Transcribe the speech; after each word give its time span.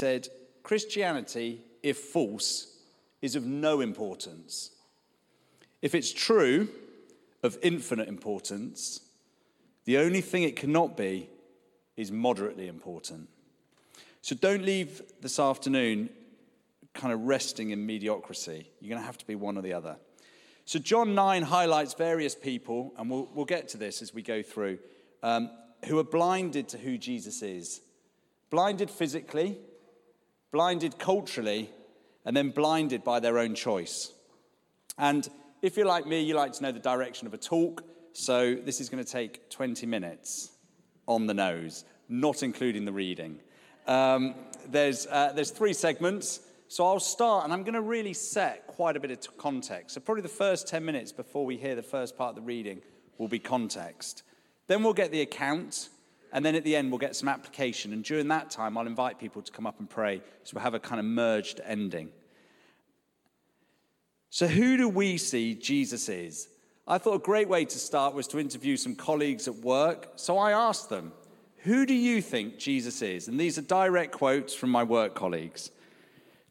said 0.00 0.28
Christianity, 0.62 1.62
if 1.82 1.98
false, 1.98 2.78
is 3.20 3.36
of 3.36 3.44
no 3.44 3.80
importance. 3.82 4.70
If 5.82 5.94
it's 5.94 6.12
true, 6.12 6.68
of 7.42 7.58
infinite 7.62 8.08
importance, 8.08 9.00
the 9.84 9.98
only 9.98 10.20
thing 10.20 10.42
it 10.42 10.56
cannot 10.56 10.96
be 10.96 11.28
is 11.96 12.10
moderately 12.10 12.66
important. 12.66 13.28
So 14.22 14.34
don't 14.34 14.64
leave 14.64 15.02
this 15.20 15.38
afternoon 15.38 16.10
kind 16.94 17.12
of 17.12 17.20
resting 17.20 17.70
in 17.70 17.86
mediocrity. 17.86 18.70
You're 18.80 18.90
going 18.90 19.00
to 19.00 19.06
have 19.06 19.18
to 19.18 19.26
be 19.26 19.34
one 19.34 19.56
or 19.56 19.62
the 19.62 19.72
other. 19.72 19.96
So 20.64 20.78
John 20.78 21.14
9 21.14 21.42
highlights 21.42 21.94
various 21.94 22.34
people, 22.34 22.92
and 22.96 23.10
we'll, 23.10 23.28
we'll 23.34 23.44
get 23.44 23.68
to 23.68 23.76
this 23.76 24.02
as 24.02 24.14
we 24.14 24.22
go 24.22 24.42
through, 24.42 24.78
um, 25.22 25.50
who 25.86 25.98
are 25.98 26.04
blinded 26.04 26.68
to 26.68 26.78
who 26.78 26.98
Jesus 26.98 27.42
is. 27.42 27.80
Blinded 28.50 28.90
physically, 28.90 29.58
blinded 30.52 30.98
culturally, 30.98 31.70
and 32.24 32.36
then 32.36 32.50
blinded 32.50 33.04
by 33.04 33.20
their 33.20 33.38
own 33.38 33.54
choice. 33.54 34.12
And 34.98 35.28
if 35.62 35.76
you're 35.76 35.86
like 35.86 36.06
me, 36.06 36.22
you 36.22 36.34
like 36.34 36.52
to 36.54 36.62
know 36.62 36.72
the 36.72 36.78
direction 36.78 37.26
of 37.26 37.34
a 37.34 37.38
talk. 37.38 37.84
So 38.12 38.54
this 38.54 38.80
is 38.80 38.88
going 38.88 39.02
to 39.02 39.10
take 39.10 39.48
20 39.50 39.86
minutes 39.86 40.50
on 41.06 41.26
the 41.26 41.34
nose, 41.34 41.84
not 42.08 42.42
including 42.42 42.84
the 42.84 42.92
reading. 42.92 43.40
Um, 43.86 44.34
there's, 44.68 45.06
uh, 45.06 45.32
there's 45.34 45.50
three 45.50 45.72
segments. 45.72 46.40
So 46.68 46.86
I'll 46.86 47.00
start, 47.00 47.44
and 47.44 47.52
I'm 47.52 47.64
going 47.64 47.74
to 47.74 47.80
really 47.80 48.12
set 48.12 48.68
quite 48.68 48.96
a 48.96 49.00
bit 49.00 49.10
of 49.10 49.36
context. 49.36 49.94
So, 49.94 50.00
probably 50.00 50.22
the 50.22 50.28
first 50.28 50.68
10 50.68 50.84
minutes 50.84 51.10
before 51.10 51.44
we 51.44 51.56
hear 51.56 51.74
the 51.74 51.82
first 51.82 52.16
part 52.16 52.30
of 52.30 52.36
the 52.36 52.42
reading 52.42 52.80
will 53.18 53.26
be 53.26 53.40
context. 53.40 54.22
Then 54.68 54.84
we'll 54.84 54.92
get 54.92 55.10
the 55.10 55.20
account, 55.20 55.88
and 56.32 56.44
then 56.44 56.54
at 56.54 56.64
the 56.64 56.76
end, 56.76 56.90
we'll 56.90 56.98
get 56.98 57.16
some 57.16 57.28
application. 57.28 57.92
And 57.92 58.04
during 58.04 58.28
that 58.28 58.50
time, 58.50 58.78
I'll 58.78 58.86
invite 58.86 59.18
people 59.18 59.42
to 59.42 59.50
come 59.50 59.66
up 59.66 59.78
and 59.80 59.90
pray. 59.90 60.22
So 60.44 60.54
we'll 60.54 60.62
have 60.62 60.74
a 60.74 60.80
kind 60.80 61.00
of 61.00 61.04
merged 61.04 61.60
ending. 61.64 62.10
So, 64.30 64.46
who 64.46 64.76
do 64.76 64.88
we 64.88 65.18
see 65.18 65.54
Jesus 65.54 66.08
is? 66.08 66.48
I 66.86 66.98
thought 66.98 67.14
a 67.14 67.20
great 67.20 67.48
way 67.48 67.64
to 67.64 67.78
start 67.78 68.14
was 68.14 68.28
to 68.28 68.38
interview 68.38 68.76
some 68.76 68.94
colleagues 68.94 69.48
at 69.48 69.56
work. 69.56 70.12
So 70.16 70.38
I 70.38 70.52
asked 70.52 70.88
them, 70.88 71.12
Who 71.58 71.84
do 71.84 71.94
you 71.94 72.22
think 72.22 72.58
Jesus 72.58 73.02
is? 73.02 73.28
And 73.28 73.38
these 73.38 73.58
are 73.58 73.62
direct 73.62 74.12
quotes 74.12 74.54
from 74.54 74.70
my 74.70 74.84
work 74.84 75.14
colleagues. 75.14 75.70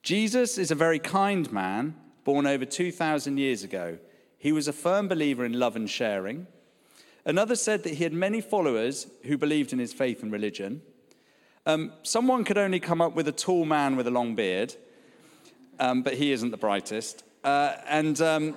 Jesus 0.03 0.58
is 0.58 0.71
a 0.71 0.75
very 0.75 0.99
kind 0.99 1.52
man, 1.52 1.95
born 2.23 2.47
over 2.47 2.66
2,000 2.66 3.38
years 3.38 3.64
ago. 3.64 3.97
He 4.38 4.52
was 4.52 4.67
a 4.67 4.73
firm 4.73 5.08
believer 5.08 5.43
in 5.43 5.59
love 5.59 5.75
and 5.75 5.89
sharing. 5.89 6.47
Another 7.25 7.56
said 7.56 7.84
that 7.84 7.95
he 7.95 8.03
had 8.03 8.14
many 8.14 8.42
followers 8.42 9.08
who 9.23 9.38
believed 9.38 9.73
in 9.73 9.80
his 9.80 9.94
faith 9.94 10.23
and 10.23 10.31
religion. 10.31 10.81
Um, 11.66 11.94
someone 12.03 12.44
could 12.44 12.58
only 12.58 12.80
come 12.80 13.02
up 13.02 13.16
with 13.16 13.28
a 13.28 13.31
tall 13.31 13.66
man 13.66 13.95
with 13.95 14.08
a 14.08 14.11
long 14.11 14.36
beard, 14.36 14.76
um, 15.80 16.02
but 16.02 16.16
he 16.16 16.31
isn't 16.31 16.52
the 16.52 16.58
brightest. 16.58 17.23
Uh, 17.44 17.76
and 17.88 18.20
um, 18.22 18.56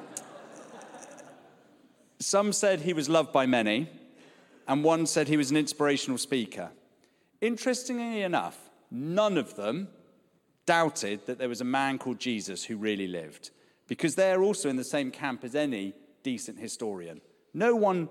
some 2.19 2.53
said 2.53 2.81
he 2.81 2.93
was 2.93 3.09
loved 3.09 3.33
by 3.33 3.47
many, 3.47 3.91
and 4.69 4.85
one 4.85 5.07
said 5.07 5.29
he 5.29 5.37
was 5.37 5.51
an 5.51 5.57
inspirational 5.57 6.19
speaker. 6.19 6.71
Interestingly 7.41 8.23
enough, 8.23 8.71
none 8.91 9.37
of 9.37 9.57
them 9.57 9.89
doubted 10.65 11.27
that 11.27 11.39
there 11.39 11.49
was 11.49 11.61
a 11.61 11.65
man 11.65 11.99
called 11.99 12.21
Jesus 12.21 12.65
who 12.65 12.77
really 12.77 13.09
lived, 13.09 13.51
because 13.89 14.15
they're 14.15 14.43
also 14.43 14.69
in 14.69 14.77
the 14.77 14.85
same 14.85 15.11
camp 15.11 15.43
as 15.43 15.57
any 15.57 15.93
decent 16.23 16.59
historian. 16.59 17.21
No 17.53 17.75
one 17.75 18.09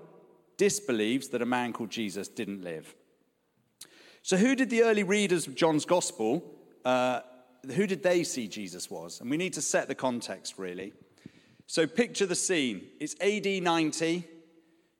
disbelieves 0.64 1.28
that 1.28 1.42
a 1.42 1.46
man 1.46 1.72
called 1.72 1.90
Jesus 1.90 2.28
didn't 2.28 2.62
live. 2.62 2.94
So, 4.22 4.36
who 4.36 4.54
did 4.54 4.70
the 4.70 4.82
early 4.82 5.02
readers 5.02 5.46
of 5.46 5.54
John's 5.54 5.84
gospel 5.84 6.44
uh, 6.84 7.20
who 7.74 7.86
did 7.86 8.02
they 8.02 8.24
see 8.24 8.48
Jesus 8.48 8.90
was? 8.90 9.20
And 9.20 9.30
we 9.30 9.36
need 9.36 9.52
to 9.54 9.62
set 9.62 9.88
the 9.88 9.94
context, 9.94 10.58
really. 10.58 10.92
So 11.66 11.86
picture 11.86 12.26
the 12.26 12.34
scene. 12.34 12.82
It's 12.98 13.14
AD 13.20 13.62
90. 13.62 14.24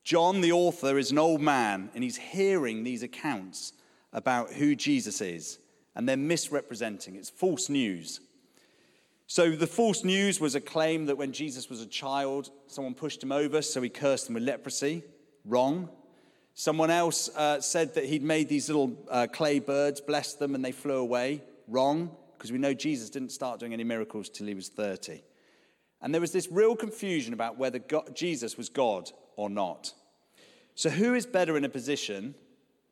John, 0.04 0.40
the 0.40 0.52
author, 0.52 0.98
is 0.98 1.10
an 1.10 1.18
old 1.18 1.40
man, 1.40 1.90
and 1.94 2.02
he's 2.02 2.16
hearing 2.16 2.82
these 2.82 3.02
accounts 3.02 3.72
about 4.12 4.52
who 4.52 4.74
Jesus 4.74 5.20
is, 5.20 5.58
and 5.94 6.08
they're 6.08 6.16
misrepresenting. 6.16 7.16
It's 7.16 7.30
false 7.30 7.68
news. 7.68 8.20
So 9.26 9.52
the 9.52 9.66
false 9.66 10.04
news 10.04 10.40
was 10.40 10.54
a 10.54 10.60
claim 10.60 11.06
that 11.06 11.16
when 11.16 11.32
Jesus 11.32 11.70
was 11.70 11.80
a 11.80 11.86
child, 11.86 12.50
someone 12.66 12.94
pushed 12.94 13.22
him 13.22 13.32
over, 13.32 13.62
so 13.62 13.80
he 13.80 13.88
cursed 13.88 14.28
him 14.28 14.34
with 14.34 14.42
leprosy. 14.42 15.02
Wrong. 15.44 15.88
Someone 16.54 16.90
else 16.90 17.28
uh, 17.36 17.60
said 17.60 17.94
that 17.94 18.04
he'd 18.04 18.22
made 18.22 18.48
these 18.48 18.68
little 18.68 18.96
uh, 19.10 19.26
clay 19.32 19.58
birds, 19.58 20.00
blessed 20.00 20.38
them, 20.38 20.54
and 20.54 20.64
they 20.64 20.72
flew 20.72 20.98
away. 20.98 21.42
Wrong 21.68 22.10
because 22.42 22.50
we 22.50 22.58
know 22.58 22.74
Jesus 22.74 23.08
didn't 23.08 23.30
start 23.30 23.60
doing 23.60 23.72
any 23.72 23.84
miracles 23.84 24.28
till 24.28 24.48
he 24.48 24.54
was 24.54 24.68
30. 24.68 25.22
And 26.00 26.12
there 26.12 26.20
was 26.20 26.32
this 26.32 26.50
real 26.50 26.74
confusion 26.74 27.32
about 27.34 27.56
whether 27.56 27.78
God, 27.78 28.16
Jesus 28.16 28.56
was 28.56 28.68
God 28.68 29.12
or 29.36 29.48
not. 29.48 29.94
So, 30.74 30.90
who 30.90 31.14
is 31.14 31.24
better 31.24 31.56
in 31.56 31.64
a 31.64 31.68
position 31.68 32.34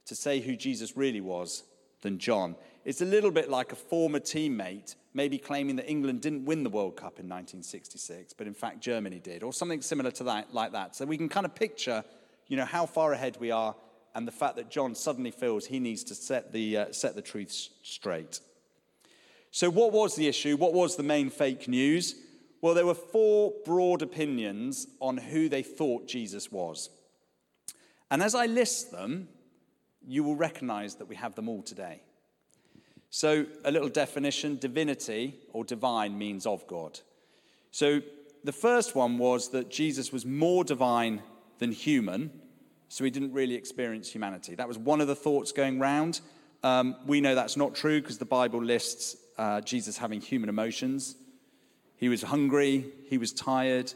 to 0.06 0.14
say 0.14 0.38
who 0.38 0.54
Jesus 0.54 0.96
really 0.96 1.20
was 1.20 1.64
than 2.02 2.20
John? 2.20 2.54
It's 2.84 3.00
a 3.00 3.04
little 3.04 3.32
bit 3.32 3.50
like 3.50 3.72
a 3.72 3.76
former 3.76 4.20
teammate 4.20 4.94
maybe 5.14 5.36
claiming 5.36 5.74
that 5.74 5.90
England 5.90 6.20
didn't 6.20 6.44
win 6.44 6.62
the 6.62 6.70
World 6.70 6.94
Cup 6.94 7.18
in 7.18 7.26
1966, 7.26 8.32
but 8.34 8.46
in 8.46 8.54
fact 8.54 8.78
Germany 8.78 9.18
did, 9.18 9.42
or 9.42 9.52
something 9.52 9.82
similar 9.82 10.12
to 10.12 10.22
that, 10.22 10.54
like 10.54 10.70
that. 10.70 10.94
So 10.94 11.04
we 11.04 11.16
can 11.16 11.28
kind 11.28 11.44
of 11.44 11.56
picture, 11.56 12.04
you 12.50 12.56
know, 12.56 12.64
how 12.64 12.84
far 12.84 13.12
ahead 13.12 13.36
we 13.40 13.52
are, 13.52 13.76
and 14.14 14.26
the 14.26 14.32
fact 14.32 14.56
that 14.56 14.70
John 14.70 14.96
suddenly 14.96 15.30
feels 15.30 15.66
he 15.66 15.78
needs 15.78 16.02
to 16.04 16.16
set 16.16 16.52
the 16.52 16.76
uh, 16.76 16.92
set 16.92 17.14
the 17.14 17.22
truth 17.22 17.68
straight. 17.82 18.40
So, 19.52 19.70
what 19.70 19.92
was 19.92 20.16
the 20.16 20.26
issue? 20.26 20.56
What 20.56 20.74
was 20.74 20.96
the 20.96 21.04
main 21.04 21.30
fake 21.30 21.68
news? 21.68 22.16
Well, 22.60 22.74
there 22.74 22.84
were 22.84 22.94
four 22.94 23.54
broad 23.64 24.02
opinions 24.02 24.88
on 24.98 25.16
who 25.16 25.48
they 25.48 25.62
thought 25.62 26.08
Jesus 26.08 26.50
was. 26.50 26.90
And 28.10 28.20
as 28.20 28.34
I 28.34 28.46
list 28.46 28.90
them, 28.90 29.28
you 30.06 30.24
will 30.24 30.36
recognize 30.36 30.96
that 30.96 31.08
we 31.08 31.14
have 31.16 31.36
them 31.36 31.48
all 31.48 31.62
today. 31.62 32.02
So, 33.10 33.46
a 33.64 33.70
little 33.70 33.88
definition 33.88 34.56
divinity 34.56 35.36
or 35.52 35.64
divine 35.64 36.18
means 36.18 36.46
of 36.46 36.66
God. 36.66 36.98
So, 37.70 38.02
the 38.42 38.52
first 38.52 38.96
one 38.96 39.18
was 39.18 39.50
that 39.50 39.70
Jesus 39.70 40.12
was 40.12 40.26
more 40.26 40.64
divine 40.64 41.22
than 41.60 41.70
human, 41.70 42.32
so 42.88 43.04
he 43.04 43.10
didn't 43.10 43.32
really 43.32 43.54
experience 43.54 44.10
humanity. 44.10 44.56
That 44.56 44.66
was 44.66 44.76
one 44.76 45.00
of 45.00 45.06
the 45.06 45.14
thoughts 45.14 45.52
going 45.52 45.78
round. 45.78 46.20
Um, 46.64 46.96
we 47.06 47.20
know 47.20 47.36
that's 47.36 47.56
not 47.56 47.76
true 47.76 48.00
because 48.00 48.18
the 48.18 48.24
Bible 48.24 48.62
lists 48.62 49.16
uh, 49.38 49.60
Jesus 49.60 49.96
having 49.96 50.20
human 50.20 50.48
emotions. 50.48 51.14
He 51.96 52.08
was 52.08 52.22
hungry, 52.22 52.86
he 53.08 53.18
was 53.18 53.32
tired, 53.32 53.92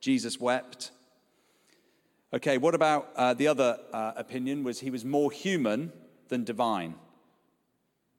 Jesus 0.00 0.38
wept. 0.38 0.90
Okay, 2.32 2.58
what 2.58 2.74
about 2.74 3.10
uh, 3.16 3.32
the 3.32 3.46
other 3.46 3.78
uh, 3.92 4.12
opinion 4.16 4.64
was 4.64 4.80
he 4.80 4.90
was 4.90 5.04
more 5.04 5.30
human 5.30 5.92
than 6.28 6.44
divine? 6.44 6.96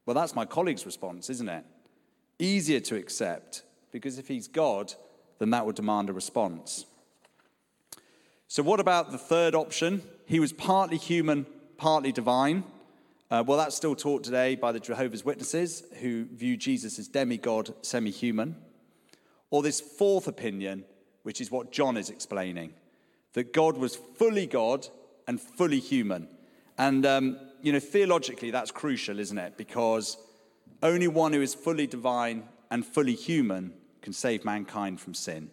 Well, 0.05 0.15
that's 0.15 0.35
my 0.35 0.45
colleague's 0.45 0.85
response, 0.85 1.29
isn't 1.29 1.49
it? 1.49 1.65
Easier 2.39 2.79
to 2.81 2.95
accept 2.95 3.63
because 3.91 4.17
if 4.17 4.27
he's 4.27 4.47
God, 4.47 4.93
then 5.39 5.49
that 5.49 5.65
would 5.65 5.75
demand 5.75 6.09
a 6.09 6.13
response. 6.13 6.85
So, 8.47 8.61
what 8.61 8.79
about 8.79 9.11
the 9.11 9.17
third 9.17 9.55
option? 9.55 10.03
He 10.25 10.39
was 10.39 10.53
partly 10.53 10.97
human, 10.97 11.45
partly 11.77 12.11
divine. 12.11 12.63
Uh, 13.31 13.43
well, 13.45 13.57
that's 13.57 13.75
still 13.75 13.95
taught 13.95 14.23
today 14.23 14.55
by 14.55 14.71
the 14.71 14.79
Jehovah's 14.79 15.25
Witnesses, 15.25 15.83
who 15.99 16.25
view 16.25 16.55
Jesus 16.55 16.99
as 16.99 17.07
demigod, 17.07 17.73
semi 17.81 18.11
human. 18.11 18.55
Or 19.49 19.63
this 19.63 19.81
fourth 19.81 20.27
opinion, 20.27 20.85
which 21.23 21.41
is 21.41 21.49
what 21.49 21.71
John 21.71 21.97
is 21.97 22.09
explaining 22.09 22.73
that 23.33 23.51
God 23.51 23.77
was 23.77 23.95
fully 23.95 24.47
God 24.47 24.87
and 25.27 25.41
fully 25.41 25.79
human. 25.79 26.29
And, 26.77 27.05
um, 27.05 27.37
you 27.61 27.73
know, 27.73 27.79
theologically, 27.79 28.49
that's 28.49 28.71
crucial, 28.71 29.19
isn't 29.19 29.37
it? 29.37 29.57
Because 29.57 30.17
only 30.81 31.09
one 31.09 31.33
who 31.33 31.41
is 31.41 31.53
fully 31.53 31.85
divine 31.85 32.43
and 32.71 32.85
fully 32.85 33.13
human 33.13 33.73
can 34.01 34.13
save 34.13 34.45
mankind 34.45 35.01
from 35.01 35.13
sin. 35.13 35.51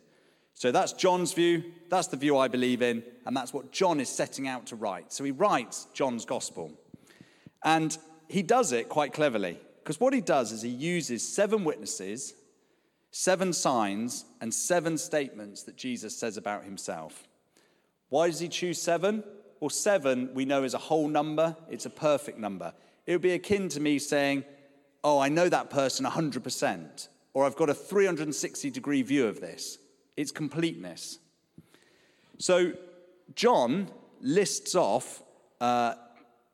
So 0.55 0.71
that's 0.71 0.93
John's 0.93 1.33
view, 1.33 1.65
that's 1.89 2.09
the 2.09 2.17
view 2.17 2.37
I 2.39 2.49
believe 2.49 2.83
in, 2.83 3.03
and 3.27 3.37
that's 3.37 3.53
what 3.53 3.73
John 3.73 4.01
is 4.01 4.09
setting 4.09 4.47
out 4.47 4.67
to 4.67 4.77
write. 4.77 5.13
So 5.13 5.25
he 5.25 5.31
writes 5.31 5.87
John's 5.95 6.25
gospel. 6.25 6.73
And 7.65 7.97
he 8.29 8.43
does 8.43 8.73
it 8.73 8.89
quite 8.89 9.13
cleverly 9.13 9.59
because 9.83 10.01
what 10.01 10.15
he 10.15 10.21
does 10.21 10.53
is 10.53 10.63
he 10.63 10.69
uses 10.69 11.27
seven 11.27 11.65
witnesses, 11.65 12.35
seven 13.11 13.53
signs, 13.53 14.25
and 14.41 14.53
seven 14.53 14.97
statements 14.97 15.65
that 15.65 15.77
Jesus 15.77 16.17
says 16.17 16.37
about 16.37 16.65
himself. 16.65 17.27
Why 18.09 18.29
does 18.29 18.41
he 18.41 18.49
choose 18.49 18.81
seven? 18.81 19.25
Well, 19.61 19.71
seven 19.71 20.31
we 20.35 20.45
know 20.45 20.65
is 20.65 20.75
a 20.75 20.79
whole 20.79 21.09
number, 21.09 21.57
it's 21.71 21.87
a 21.87 21.91
perfect 21.91 22.39
number. 22.39 22.75
It 23.07 23.13
would 23.13 23.23
be 23.23 23.33
akin 23.33 23.69
to 23.71 23.81
me 23.81 23.99
saying, 23.99 24.45
Oh, 25.05 25.19
I 25.19 25.29
know 25.29 25.49
that 25.49 25.69
person 25.69 26.07
100%, 26.07 27.09
or 27.35 27.45
I've 27.45 27.57
got 27.57 27.69
a 27.69 27.75
360 27.75 28.71
degree 28.71 29.03
view 29.03 29.27
of 29.27 29.41
this. 29.41 29.79
It's 30.17 30.33
completeness. 30.33 31.19
So, 32.39 32.73
John 33.35 33.89
lists 34.21 34.75
off 34.75 35.23
uh, 35.61 35.95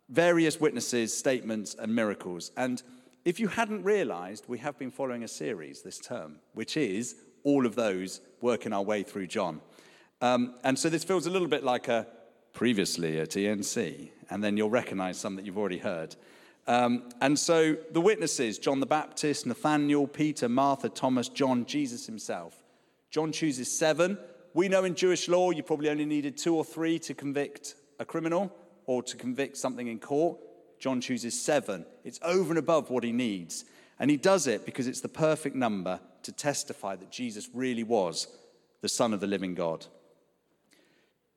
various 0.09 0.61
witnesses, 0.61 1.17
statements, 1.17 1.75
and 1.75 1.95
miracles. 1.95 2.51
And 2.57 2.83
if 3.25 3.41
you 3.41 3.49
hadn't 3.49 3.83
realized, 3.83 4.45
we 4.49 4.59
have 4.59 4.79
been 4.79 4.91
following 4.91 5.23
a 5.23 5.29
series 5.29 5.83
this 5.83 5.99
term, 5.99 6.37
which 6.55 6.77
is 6.77 7.17
all 7.43 7.67
of 7.67 7.75
those 7.75 8.21
working 8.41 8.73
our 8.73 8.83
way 8.83 9.03
through 9.03 9.27
John. 9.27 9.61
Um, 10.21 10.55
and 10.65 10.79
so 10.79 10.89
this 10.89 11.05
feels 11.05 11.27
a 11.27 11.31
little 11.31 11.49
bit 11.49 11.65
like 11.65 11.89
a 11.89 12.07
previously 12.53 13.21
at 13.21 13.31
ENC, 13.31 14.11
and 14.31 14.43
then 14.43 14.57
you'll 14.57 14.71
recognize 14.71 15.19
some 15.19 15.37
that 15.37 15.47
you've 15.47 15.59
already 15.59 15.79
heard. 15.79 16.17
Um, 16.67 17.09
and 17.21 17.39
so 17.39 17.77
the 17.93 18.01
witnesses 18.01 18.59
John 18.59 18.81
the 18.81 18.87
Baptist, 18.87 19.47
Nathaniel, 19.47 20.07
Peter, 20.07 20.49
Martha, 20.49 20.89
Thomas, 20.89 21.29
John, 21.29 21.65
Jesus 21.65 22.07
himself. 22.07 22.63
John 23.11 23.33
chooses 23.33 23.77
seven. 23.77 24.19
We 24.55 24.69
know 24.69 24.85
in 24.85 24.95
Jewish 24.95 25.29
law 25.29 25.51
you 25.51 25.63
probably 25.63 25.89
only 25.89 26.05
needed 26.05 26.37
two 26.37 26.55
or 26.55 26.65
three 26.65 26.99
to 27.01 27.15
convict 27.15 27.75
a 27.99 28.05
criminal 28.05 28.55
or 28.87 29.03
to 29.03 29.17
convict 29.17 29.57
something 29.57 29.87
in 29.87 29.99
court. 29.99 30.39
John 30.79 31.01
chooses 31.01 31.41
seven. 31.41 31.85
It's 32.05 32.21
over 32.23 32.51
and 32.51 32.59
above 32.59 32.91
what 32.91 33.05
he 33.05 33.13
needs. 33.13 33.65
And 33.99 34.11
he 34.11 34.17
does 34.17 34.47
it 34.47 34.65
because 34.65 34.87
it's 34.87 35.01
the 35.01 35.09
perfect 35.09 35.57
number 35.57 36.01
to 36.23 36.33
testify 36.33 36.97
that 36.97 37.11
Jesus 37.11 37.49
really 37.53 37.83
was 37.83 38.29
the 38.81 38.89
Son 38.89 39.13
of 39.13 39.21
the 39.21 39.27
living 39.27 39.55
God. 39.55 39.87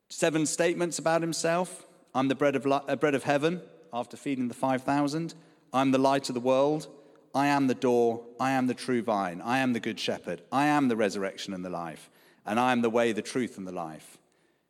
Seven 0.09 0.45
statements 0.45 0.99
about 0.99 1.21
himself 1.21 1.85
I'm 2.13 2.27
the 2.27 2.35
bread 2.35 2.55
of, 2.55 2.65
li- 2.65 2.81
uh, 2.87 2.95
bread 2.97 3.15
of 3.15 3.23
heaven 3.23 3.61
after 3.93 4.17
feeding 4.17 4.49
the 4.49 4.53
5,000. 4.53 5.33
I'm 5.73 5.91
the 5.91 5.97
light 5.97 6.29
of 6.29 6.35
the 6.35 6.41
world. 6.41 6.87
I 7.33 7.47
am 7.47 7.67
the 7.67 7.75
door. 7.75 8.23
I 8.39 8.51
am 8.51 8.67
the 8.67 8.73
true 8.73 9.01
vine. 9.01 9.41
I 9.41 9.59
am 9.59 9.73
the 9.73 9.79
good 9.79 9.99
shepherd. 9.99 10.41
I 10.51 10.67
am 10.67 10.87
the 10.87 10.95
resurrection 10.95 11.53
and 11.53 11.63
the 11.63 11.69
life. 11.69 12.09
And 12.45 12.59
I 12.59 12.71
am 12.71 12.81
the 12.81 12.89
way, 12.89 13.11
the 13.11 13.21
truth, 13.21 13.57
and 13.57 13.67
the 13.67 13.71
life. 13.71 14.17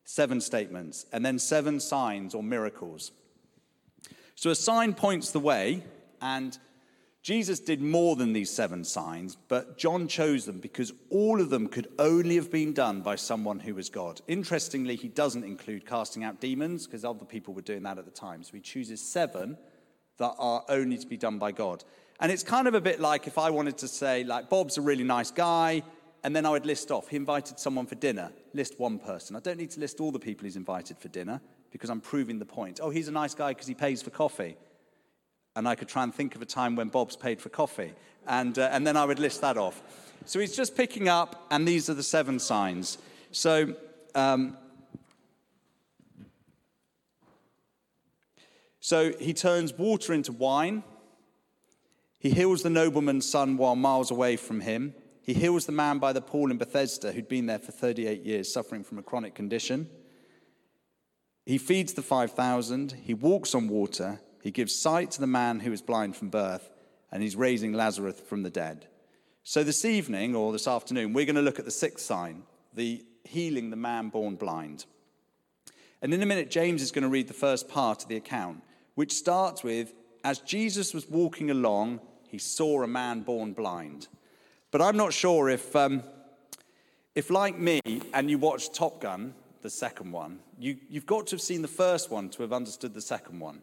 Seven 0.03 0.41
statements. 0.41 1.05
And 1.11 1.25
then 1.25 1.39
seven 1.39 1.79
signs 1.79 2.35
or 2.35 2.43
miracles. 2.43 3.11
So 4.35 4.49
a 4.49 4.55
sign 4.55 4.93
points 4.93 5.31
the 5.31 5.39
way, 5.39 5.83
and 6.21 6.57
Jesus 7.21 7.59
did 7.59 7.81
more 7.81 8.15
than 8.15 8.33
these 8.33 8.49
seven 8.49 8.83
signs, 8.83 9.37
but 9.47 9.77
John 9.77 10.07
chose 10.07 10.45
them 10.45 10.59
because 10.59 10.91
all 11.11 11.39
of 11.39 11.51
them 11.51 11.67
could 11.67 11.87
only 11.99 12.35
have 12.37 12.49
been 12.49 12.73
done 12.73 13.01
by 13.01 13.15
someone 13.15 13.59
who 13.59 13.75
was 13.75 13.89
God. 13.89 14.21
Interestingly, 14.27 14.95
he 14.95 15.07
doesn't 15.07 15.43
include 15.43 15.85
casting 15.85 16.23
out 16.23 16.41
demons 16.41 16.87
because 16.87 17.05
other 17.05 17.25
people 17.25 17.53
were 17.53 17.61
doing 17.61 17.83
that 17.83 17.99
at 17.99 18.05
the 18.05 18.11
time. 18.11 18.41
So 18.43 18.53
he 18.53 18.59
chooses 18.59 18.99
seven 18.99 19.57
that 20.17 20.33
are 20.39 20.63
only 20.67 20.97
to 20.97 21.05
be 21.05 21.17
done 21.17 21.37
by 21.37 21.51
God. 21.51 21.83
And 22.21 22.31
it's 22.31 22.43
kind 22.43 22.67
of 22.67 22.75
a 22.75 22.81
bit 22.81 22.99
like 22.99 23.27
if 23.27 23.37
I 23.37 23.49
wanted 23.49 23.79
to 23.79 23.87
say, 23.87 24.23
like, 24.23 24.49
Bob's 24.49 24.77
a 24.77 24.81
really 24.81 25.03
nice 25.03 25.31
guy, 25.31 25.83
and 26.23 26.35
then 26.35 26.45
I 26.45 26.51
would 26.51 26.67
list 26.67 26.91
off, 26.91 27.07
he 27.07 27.15
invited 27.15 27.59
someone 27.59 27.87
for 27.87 27.95
dinner, 27.95 28.31
list 28.53 28.79
one 28.79 28.99
person. 28.99 29.35
I 29.35 29.39
don't 29.39 29.57
need 29.57 29.71
to 29.71 29.79
list 29.79 29.99
all 29.99 30.11
the 30.11 30.19
people 30.19 30.45
he's 30.45 30.55
invited 30.55 30.99
for 30.99 31.07
dinner 31.07 31.41
because 31.71 31.89
I'm 31.89 31.99
proving 31.99 32.37
the 32.37 32.45
point. 32.45 32.79
Oh, 32.81 32.91
he's 32.91 33.07
a 33.07 33.11
nice 33.11 33.33
guy 33.33 33.49
because 33.49 33.65
he 33.65 33.73
pays 33.73 34.03
for 34.03 34.11
coffee 34.11 34.55
and 35.55 35.67
I 35.67 35.75
could 35.75 35.87
try 35.87 36.03
and 36.03 36.13
think 36.13 36.35
of 36.35 36.41
a 36.41 36.45
time 36.45 36.75
when 36.75 36.89
Bob's 36.89 37.15
paid 37.15 37.41
for 37.41 37.49
coffee, 37.49 37.93
and, 38.27 38.57
uh, 38.57 38.69
and 38.71 38.85
then 38.87 38.95
I 38.95 39.03
would 39.03 39.19
list 39.19 39.41
that 39.41 39.57
off. 39.57 39.81
So 40.25 40.39
he's 40.39 40.55
just 40.55 40.77
picking 40.77 41.09
up, 41.09 41.47
and 41.51 41.67
these 41.67 41.89
are 41.89 41.93
the 41.93 42.03
seven 42.03 42.39
signs. 42.39 42.97
So, 43.31 43.75
um, 44.15 44.57
so 48.79 49.11
he 49.13 49.33
turns 49.33 49.73
water 49.73 50.13
into 50.13 50.31
wine. 50.31 50.83
He 52.21 52.29
heals 52.29 52.61
the 52.61 52.69
nobleman's 52.69 53.27
son 53.27 53.57
while 53.57 53.75
miles 53.75 54.11
away 54.11 54.35
from 54.35 54.61
him. 54.61 54.93
He 55.23 55.33
heals 55.33 55.65
the 55.65 55.71
man 55.71 55.97
by 55.97 56.13
the 56.13 56.21
pool 56.21 56.51
in 56.51 56.59
Bethesda 56.59 57.11
who'd 57.11 57.27
been 57.27 57.47
there 57.47 57.57
for 57.57 57.71
38 57.71 58.23
years, 58.23 58.53
suffering 58.53 58.83
from 58.83 58.99
a 58.99 59.03
chronic 59.03 59.33
condition. 59.33 59.89
He 61.47 61.57
feeds 61.57 61.93
the 61.93 62.03
5,000. 62.03 62.91
He 62.91 63.15
walks 63.15 63.55
on 63.55 63.67
water. 63.67 64.21
He 64.43 64.51
gives 64.51 64.75
sight 64.75 65.09
to 65.11 65.19
the 65.19 65.25
man 65.25 65.61
who 65.61 65.71
is 65.71 65.81
blind 65.81 66.15
from 66.15 66.29
birth, 66.29 66.69
and 67.11 67.23
he's 67.23 67.35
raising 67.35 67.73
Lazarus 67.73 68.19
from 68.19 68.43
the 68.43 68.51
dead. 68.51 68.87
So, 69.43 69.63
this 69.63 69.83
evening 69.83 70.35
or 70.35 70.51
this 70.51 70.67
afternoon, 70.67 71.13
we're 71.13 71.25
going 71.25 71.35
to 71.35 71.41
look 71.41 71.57
at 71.57 71.65
the 71.65 71.71
sixth 71.71 72.05
sign, 72.05 72.43
the 72.75 73.03
healing 73.23 73.71
the 73.71 73.75
man 73.75 74.09
born 74.09 74.35
blind. 74.35 74.85
And 76.03 76.13
in 76.13 76.21
a 76.21 76.27
minute, 76.27 76.51
James 76.51 76.83
is 76.83 76.91
going 76.91 77.01
to 77.01 77.09
read 77.09 77.27
the 77.27 77.33
first 77.33 77.67
part 77.67 78.03
of 78.03 78.09
the 78.09 78.17
account, 78.17 78.61
which 78.93 79.13
starts 79.13 79.63
with 79.63 79.95
As 80.23 80.37
Jesus 80.37 80.93
was 80.93 81.09
walking 81.09 81.49
along, 81.49 81.99
he 82.31 82.37
saw 82.37 82.81
a 82.81 82.87
man 82.87 83.21
born 83.21 83.51
blind. 83.51 84.07
But 84.71 84.81
I'm 84.81 84.95
not 84.95 85.11
sure 85.11 85.49
if, 85.49 85.75
um, 85.75 86.01
if 87.13 87.29
like 87.29 87.59
me, 87.59 87.81
and 88.13 88.29
you 88.29 88.37
watched 88.37 88.73
Top 88.73 89.01
Gun, 89.01 89.33
the 89.61 89.69
second 89.69 90.11
one, 90.11 90.39
you, 90.57 90.77
you've 90.89 91.05
got 91.05 91.27
to 91.27 91.35
have 91.35 91.41
seen 91.41 91.61
the 91.61 91.67
first 91.67 92.09
one 92.09 92.29
to 92.29 92.41
have 92.41 92.53
understood 92.53 92.93
the 92.93 93.01
second 93.01 93.39
one. 93.39 93.61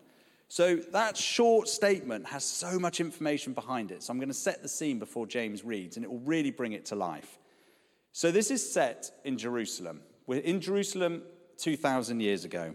So 0.49 0.76
that 0.76 1.17
short 1.17 1.69
statement 1.69 2.26
has 2.26 2.44
so 2.44 2.79
much 2.79 3.00
information 3.00 3.55
behind 3.55 3.91
it. 3.91 4.03
So 4.03 4.12
I'm 4.12 4.19
going 4.19 4.29
to 4.29 4.35
set 4.35 4.62
the 4.62 4.69
scene 4.69 4.99
before 4.99 5.26
James 5.26 5.64
reads, 5.64 5.97
and 5.97 6.05
it 6.05 6.11
will 6.11 6.21
really 6.21 6.50
bring 6.50 6.73
it 6.73 6.85
to 6.87 6.94
life. 6.94 7.38
So 8.12 8.31
this 8.31 8.50
is 8.50 8.71
set 8.71 9.11
in 9.25 9.38
Jerusalem. 9.38 10.00
We're 10.26 10.41
in 10.41 10.61
Jerusalem 10.61 11.23
2,000 11.59 12.21
years 12.21 12.44
ago. 12.44 12.75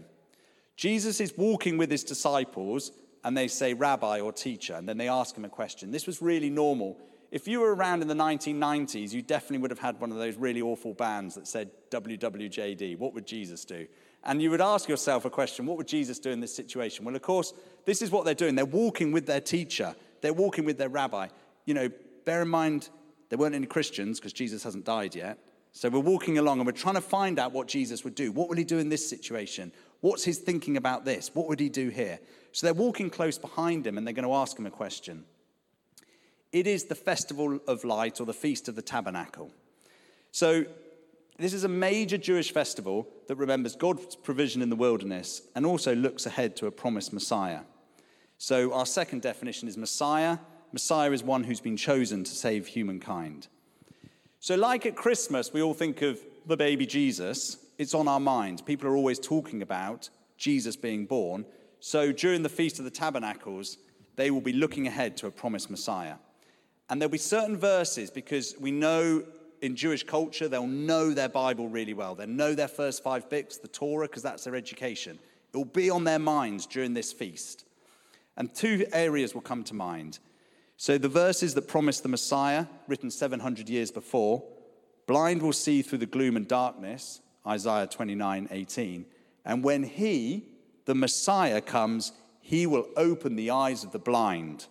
Jesus 0.76 1.20
is 1.20 1.36
walking 1.36 1.78
with 1.78 1.90
his 1.90 2.04
disciples, 2.04 2.90
and 3.24 3.36
they 3.36 3.48
say 3.48 3.74
rabbi 3.74 4.20
or 4.20 4.32
teacher, 4.32 4.74
and 4.74 4.88
then 4.88 4.98
they 4.98 5.08
ask 5.08 5.36
him 5.36 5.44
a 5.44 5.48
question. 5.48 5.90
This 5.90 6.06
was 6.06 6.20
really 6.20 6.50
normal. 6.50 6.98
If 7.30 7.48
you 7.48 7.60
were 7.60 7.74
around 7.74 8.02
in 8.02 8.08
the 8.08 8.14
1990s, 8.14 9.12
you 9.12 9.22
definitely 9.22 9.58
would 9.58 9.70
have 9.70 9.80
had 9.80 9.98
one 10.00 10.12
of 10.12 10.18
those 10.18 10.36
really 10.36 10.62
awful 10.62 10.94
bands 10.94 11.34
that 11.34 11.48
said 11.48 11.70
WWJD. 11.90 12.98
What 12.98 13.14
would 13.14 13.26
Jesus 13.26 13.64
do? 13.64 13.86
And 14.22 14.40
you 14.40 14.50
would 14.50 14.60
ask 14.60 14.88
yourself 14.88 15.24
a 15.24 15.30
question 15.30 15.66
what 15.66 15.76
would 15.76 15.88
Jesus 15.88 16.18
do 16.18 16.30
in 16.30 16.40
this 16.40 16.54
situation? 16.54 17.04
Well, 17.04 17.16
of 17.16 17.22
course, 17.22 17.52
this 17.86 18.02
is 18.02 18.10
what 18.10 18.24
they're 18.24 18.34
doing. 18.34 18.54
They're 18.54 18.64
walking 18.64 19.10
with 19.10 19.26
their 19.26 19.40
teacher, 19.40 19.94
they're 20.20 20.32
walking 20.32 20.64
with 20.64 20.78
their 20.78 20.88
rabbi. 20.88 21.28
You 21.64 21.74
know, 21.74 21.88
bear 22.24 22.42
in 22.42 22.48
mind, 22.48 22.90
there 23.30 23.38
weren't 23.38 23.54
any 23.54 23.66
Christians 23.66 24.20
because 24.20 24.32
Jesus 24.32 24.62
hasn't 24.62 24.84
died 24.84 25.14
yet. 25.14 25.38
So 25.72 25.88
we're 25.88 25.98
walking 25.98 26.38
along 26.38 26.60
and 26.60 26.66
we're 26.66 26.72
trying 26.72 26.94
to 26.94 27.00
find 27.00 27.38
out 27.40 27.52
what 27.52 27.66
Jesus 27.66 28.04
would 28.04 28.14
do. 28.14 28.30
What 28.30 28.48
would 28.48 28.58
he 28.58 28.64
do 28.64 28.78
in 28.78 28.90
this 28.90 29.08
situation? 29.08 29.72
What's 30.02 30.22
his 30.22 30.38
thinking 30.38 30.76
about 30.76 31.04
this? 31.04 31.30
What 31.34 31.48
would 31.48 31.58
he 31.58 31.68
do 31.68 31.88
here? 31.88 32.20
So 32.54 32.68
they're 32.68 32.72
walking 32.72 33.10
close 33.10 33.36
behind 33.36 33.84
him 33.84 33.98
and 33.98 34.06
they're 34.06 34.14
going 34.14 34.28
to 34.28 34.34
ask 34.34 34.56
him 34.56 34.64
a 34.64 34.70
question. 34.70 35.24
It 36.52 36.68
is 36.68 36.84
the 36.84 36.94
festival 36.94 37.58
of 37.66 37.82
light 37.82 38.20
or 38.20 38.26
the 38.26 38.32
feast 38.32 38.68
of 38.68 38.76
the 38.76 38.82
tabernacle. 38.82 39.50
So 40.30 40.64
this 41.36 41.52
is 41.52 41.64
a 41.64 41.68
major 41.68 42.16
Jewish 42.16 42.52
festival 42.52 43.08
that 43.26 43.34
remembers 43.34 43.74
God's 43.74 44.14
provision 44.14 44.62
in 44.62 44.70
the 44.70 44.76
wilderness 44.76 45.42
and 45.56 45.66
also 45.66 45.96
looks 45.96 46.26
ahead 46.26 46.54
to 46.56 46.68
a 46.68 46.70
promised 46.70 47.12
Messiah. 47.12 47.62
So, 48.38 48.72
our 48.72 48.86
second 48.86 49.22
definition 49.22 49.66
is 49.66 49.76
Messiah. 49.76 50.38
Messiah 50.72 51.10
is 51.10 51.24
one 51.24 51.42
who's 51.42 51.60
been 51.60 51.76
chosen 51.76 52.22
to 52.22 52.30
save 52.30 52.68
humankind. 52.68 53.48
So, 54.38 54.54
like 54.54 54.86
at 54.86 54.94
Christmas, 54.94 55.52
we 55.52 55.62
all 55.62 55.74
think 55.74 56.02
of 56.02 56.20
the 56.46 56.56
baby 56.56 56.86
Jesus. 56.86 57.56
It's 57.78 57.94
on 57.94 58.06
our 58.06 58.20
minds. 58.20 58.62
People 58.62 58.88
are 58.88 58.96
always 58.96 59.18
talking 59.18 59.62
about 59.62 60.10
Jesus 60.36 60.76
being 60.76 61.06
born. 61.06 61.46
So, 61.86 62.12
during 62.12 62.42
the 62.42 62.48
Feast 62.48 62.78
of 62.78 62.86
the 62.86 62.90
Tabernacles, 62.90 63.76
they 64.16 64.30
will 64.30 64.40
be 64.40 64.54
looking 64.54 64.86
ahead 64.86 65.18
to 65.18 65.26
a 65.26 65.30
promised 65.30 65.68
Messiah. 65.68 66.14
And 66.88 66.98
there'll 66.98 67.12
be 67.12 67.18
certain 67.18 67.58
verses 67.58 68.10
because 68.10 68.54
we 68.58 68.70
know 68.70 69.22
in 69.60 69.76
Jewish 69.76 70.02
culture, 70.02 70.48
they'll 70.48 70.66
know 70.66 71.12
their 71.12 71.28
Bible 71.28 71.68
really 71.68 71.92
well. 71.92 72.14
They'll 72.14 72.26
know 72.26 72.54
their 72.54 72.68
first 72.68 73.02
five 73.02 73.28
books, 73.28 73.58
the 73.58 73.68
Torah, 73.68 74.08
because 74.08 74.22
that's 74.22 74.44
their 74.44 74.54
education. 74.54 75.18
It 75.52 75.56
will 75.58 75.66
be 75.66 75.90
on 75.90 76.04
their 76.04 76.18
minds 76.18 76.64
during 76.64 76.94
this 76.94 77.12
feast. 77.12 77.66
And 78.38 78.54
two 78.54 78.86
areas 78.90 79.34
will 79.34 79.42
come 79.42 79.62
to 79.64 79.74
mind. 79.74 80.20
So 80.78 80.96
the 80.96 81.10
verses 81.10 81.52
that 81.52 81.68
promise 81.68 82.00
the 82.00 82.08
Messiah, 82.08 82.64
written 82.88 83.10
700 83.10 83.68
years 83.68 83.90
before, 83.90 84.42
blind 85.06 85.42
will 85.42 85.52
see 85.52 85.82
through 85.82 85.98
the 85.98 86.06
gloom 86.06 86.36
and 86.36 86.48
darkness, 86.48 87.20
Isaiah 87.46 87.86
29 87.86 88.48
18. 88.50 89.04
And 89.44 89.62
when 89.62 89.82
he, 89.82 90.46
the 90.84 90.94
Messiah, 90.94 91.60
comes, 91.60 92.12
he 92.40 92.66
will 92.66 92.86
open 92.96 93.36
the 93.36 93.50
eyes 93.50 93.84
of 93.84 93.92
the 93.92 93.98
blind, 93.98 94.66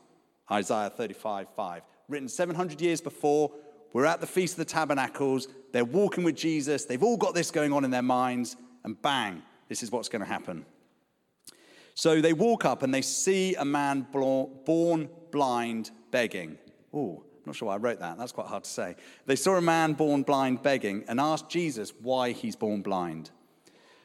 Isaiah 0.51 0.89
35 0.89 1.47
5. 1.55 1.81
Written 2.09 2.29
700 2.29 2.81
years 2.81 3.01
before, 3.01 3.51
we're 3.93 4.05
at 4.05 4.21
the 4.21 4.27
Feast 4.27 4.53
of 4.53 4.57
the 4.57 4.65
Tabernacles. 4.65 5.47
They're 5.71 5.85
walking 5.85 6.23
with 6.23 6.35
Jesus. 6.35 6.85
They've 6.85 7.01
all 7.01 7.17
got 7.17 7.33
this 7.33 7.51
going 7.51 7.71
on 7.73 7.85
in 7.85 7.91
their 7.91 8.01
minds. 8.01 8.55
And 8.83 9.01
bang, 9.01 9.41
this 9.69 9.83
is 9.83 9.91
what's 9.91 10.09
going 10.09 10.21
to 10.21 10.27
happen. 10.27 10.65
So 11.95 12.21
they 12.21 12.33
walk 12.33 12.65
up 12.65 12.83
and 12.83 12.93
they 12.93 13.03
see 13.03 13.55
a 13.55 13.65
man 13.65 14.07
born 14.11 15.09
blind 15.31 15.91
begging. 16.11 16.57
Oh, 16.93 17.23
I'm 17.23 17.41
not 17.45 17.55
sure 17.55 17.67
why 17.67 17.75
I 17.75 17.77
wrote 17.77 17.99
that. 17.99 18.17
That's 18.17 18.31
quite 18.31 18.47
hard 18.47 18.63
to 18.63 18.69
say. 18.69 18.95
They 19.25 19.35
saw 19.35 19.55
a 19.55 19.61
man 19.61 19.93
born 19.93 20.23
blind 20.23 20.63
begging 20.63 21.03
and 21.07 21.19
asked 21.19 21.49
Jesus 21.49 21.93
why 22.01 22.31
he's 22.31 22.55
born 22.55 22.81
blind. 22.81 23.29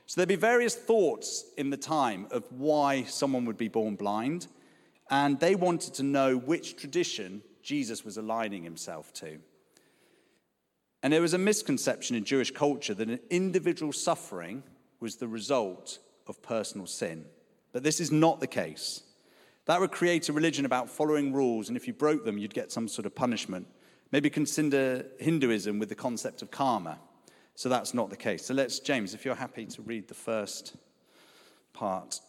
So 0.08 0.18
there'd 0.18 0.28
be 0.28 0.36
various 0.36 0.74
thoughts 0.74 1.44
in 1.58 1.68
the 1.68 1.76
time 1.76 2.28
of 2.30 2.50
why 2.50 3.04
someone 3.04 3.44
would 3.44 3.58
be 3.58 3.68
born 3.68 3.94
blind. 3.94 4.46
And 5.10 5.38
they 5.38 5.54
wanted 5.54 5.92
to 5.94 6.02
know 6.02 6.38
which 6.38 6.76
tradition 6.76 7.42
Jesus 7.62 8.06
was 8.06 8.16
aligning 8.16 8.64
himself 8.64 9.12
to. 9.14 9.38
And 11.02 11.12
there 11.12 11.20
was 11.20 11.34
a 11.34 11.38
misconception 11.38 12.16
in 12.16 12.24
Jewish 12.24 12.50
culture 12.50 12.94
that 12.94 13.10
an 13.10 13.20
individual 13.28 13.92
suffering 13.92 14.62
was 14.98 15.16
the 15.16 15.28
result 15.28 15.98
of 16.26 16.42
personal 16.42 16.86
sin. 16.86 17.26
But 17.72 17.82
this 17.82 18.00
is 18.00 18.10
not 18.10 18.40
the 18.40 18.46
case. 18.46 19.02
That 19.66 19.78
would 19.78 19.92
create 19.92 20.30
a 20.30 20.32
religion 20.32 20.64
about 20.64 20.88
following 20.88 21.34
rules, 21.34 21.68
and 21.68 21.76
if 21.76 21.86
you 21.86 21.92
broke 21.92 22.24
them, 22.24 22.38
you'd 22.38 22.54
get 22.54 22.72
some 22.72 22.88
sort 22.88 23.04
of 23.04 23.14
punishment. 23.14 23.66
Maybe 24.10 24.30
consider 24.30 25.04
Hinduism 25.20 25.78
with 25.78 25.90
the 25.90 25.94
concept 25.94 26.40
of 26.40 26.50
karma. 26.50 26.98
So 27.58 27.68
that's 27.68 27.92
not 27.92 28.08
the 28.08 28.16
case. 28.16 28.46
So 28.46 28.54
let's, 28.54 28.78
James, 28.78 29.14
if 29.14 29.24
you're 29.24 29.34
happy 29.34 29.66
to 29.66 29.82
read 29.82 30.06
the 30.06 30.14
first 30.14 30.76
part. 31.72 32.20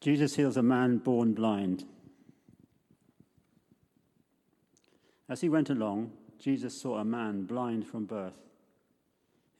Jesus 0.00 0.36
heals 0.36 0.56
a 0.56 0.62
man 0.62 0.96
born 0.96 1.34
blind. 1.34 1.84
As 5.28 5.42
he 5.42 5.50
went 5.50 5.68
along, 5.68 6.12
Jesus 6.38 6.80
saw 6.80 6.96
a 6.96 7.04
man 7.04 7.42
blind 7.42 7.86
from 7.86 8.06
birth. 8.06 8.40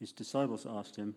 His 0.01 0.13
disciples 0.13 0.67
asked 0.67 0.97
him, 0.97 1.17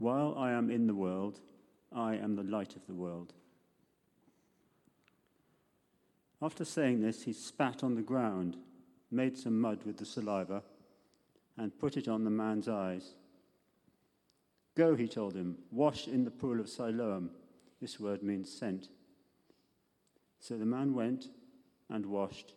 While 0.00 0.34
I 0.38 0.52
am 0.52 0.70
in 0.70 0.86
the 0.86 0.94
world, 0.94 1.40
I 1.94 2.14
am 2.14 2.34
the 2.34 2.42
light 2.42 2.74
of 2.74 2.86
the 2.86 2.94
world. 2.94 3.34
After 6.40 6.64
saying 6.64 7.02
this, 7.02 7.24
he 7.24 7.34
spat 7.34 7.84
on 7.84 7.96
the 7.96 8.00
ground, 8.00 8.56
made 9.10 9.36
some 9.36 9.60
mud 9.60 9.80
with 9.84 9.98
the 9.98 10.06
saliva, 10.06 10.62
and 11.58 11.78
put 11.78 11.98
it 11.98 12.08
on 12.08 12.24
the 12.24 12.30
man's 12.30 12.66
eyes. 12.66 13.12
Go, 14.74 14.94
he 14.94 15.06
told 15.06 15.34
him, 15.34 15.58
wash 15.70 16.08
in 16.08 16.24
the 16.24 16.30
pool 16.30 16.60
of 16.60 16.70
Siloam. 16.70 17.28
This 17.78 18.00
word 18.00 18.22
means 18.22 18.50
sent. 18.50 18.88
So 20.38 20.56
the 20.56 20.64
man 20.64 20.94
went 20.94 21.26
and 21.90 22.06
washed 22.06 22.54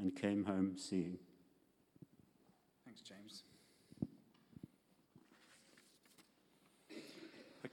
and 0.00 0.16
came 0.16 0.44
home 0.44 0.78
seeing. 0.78 1.18
Thanks, 2.86 3.02
James. 3.02 3.43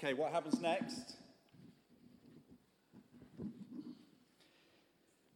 Okay, 0.04 0.16
what 0.16 0.32
happens 0.32 0.60
next? 0.60 1.14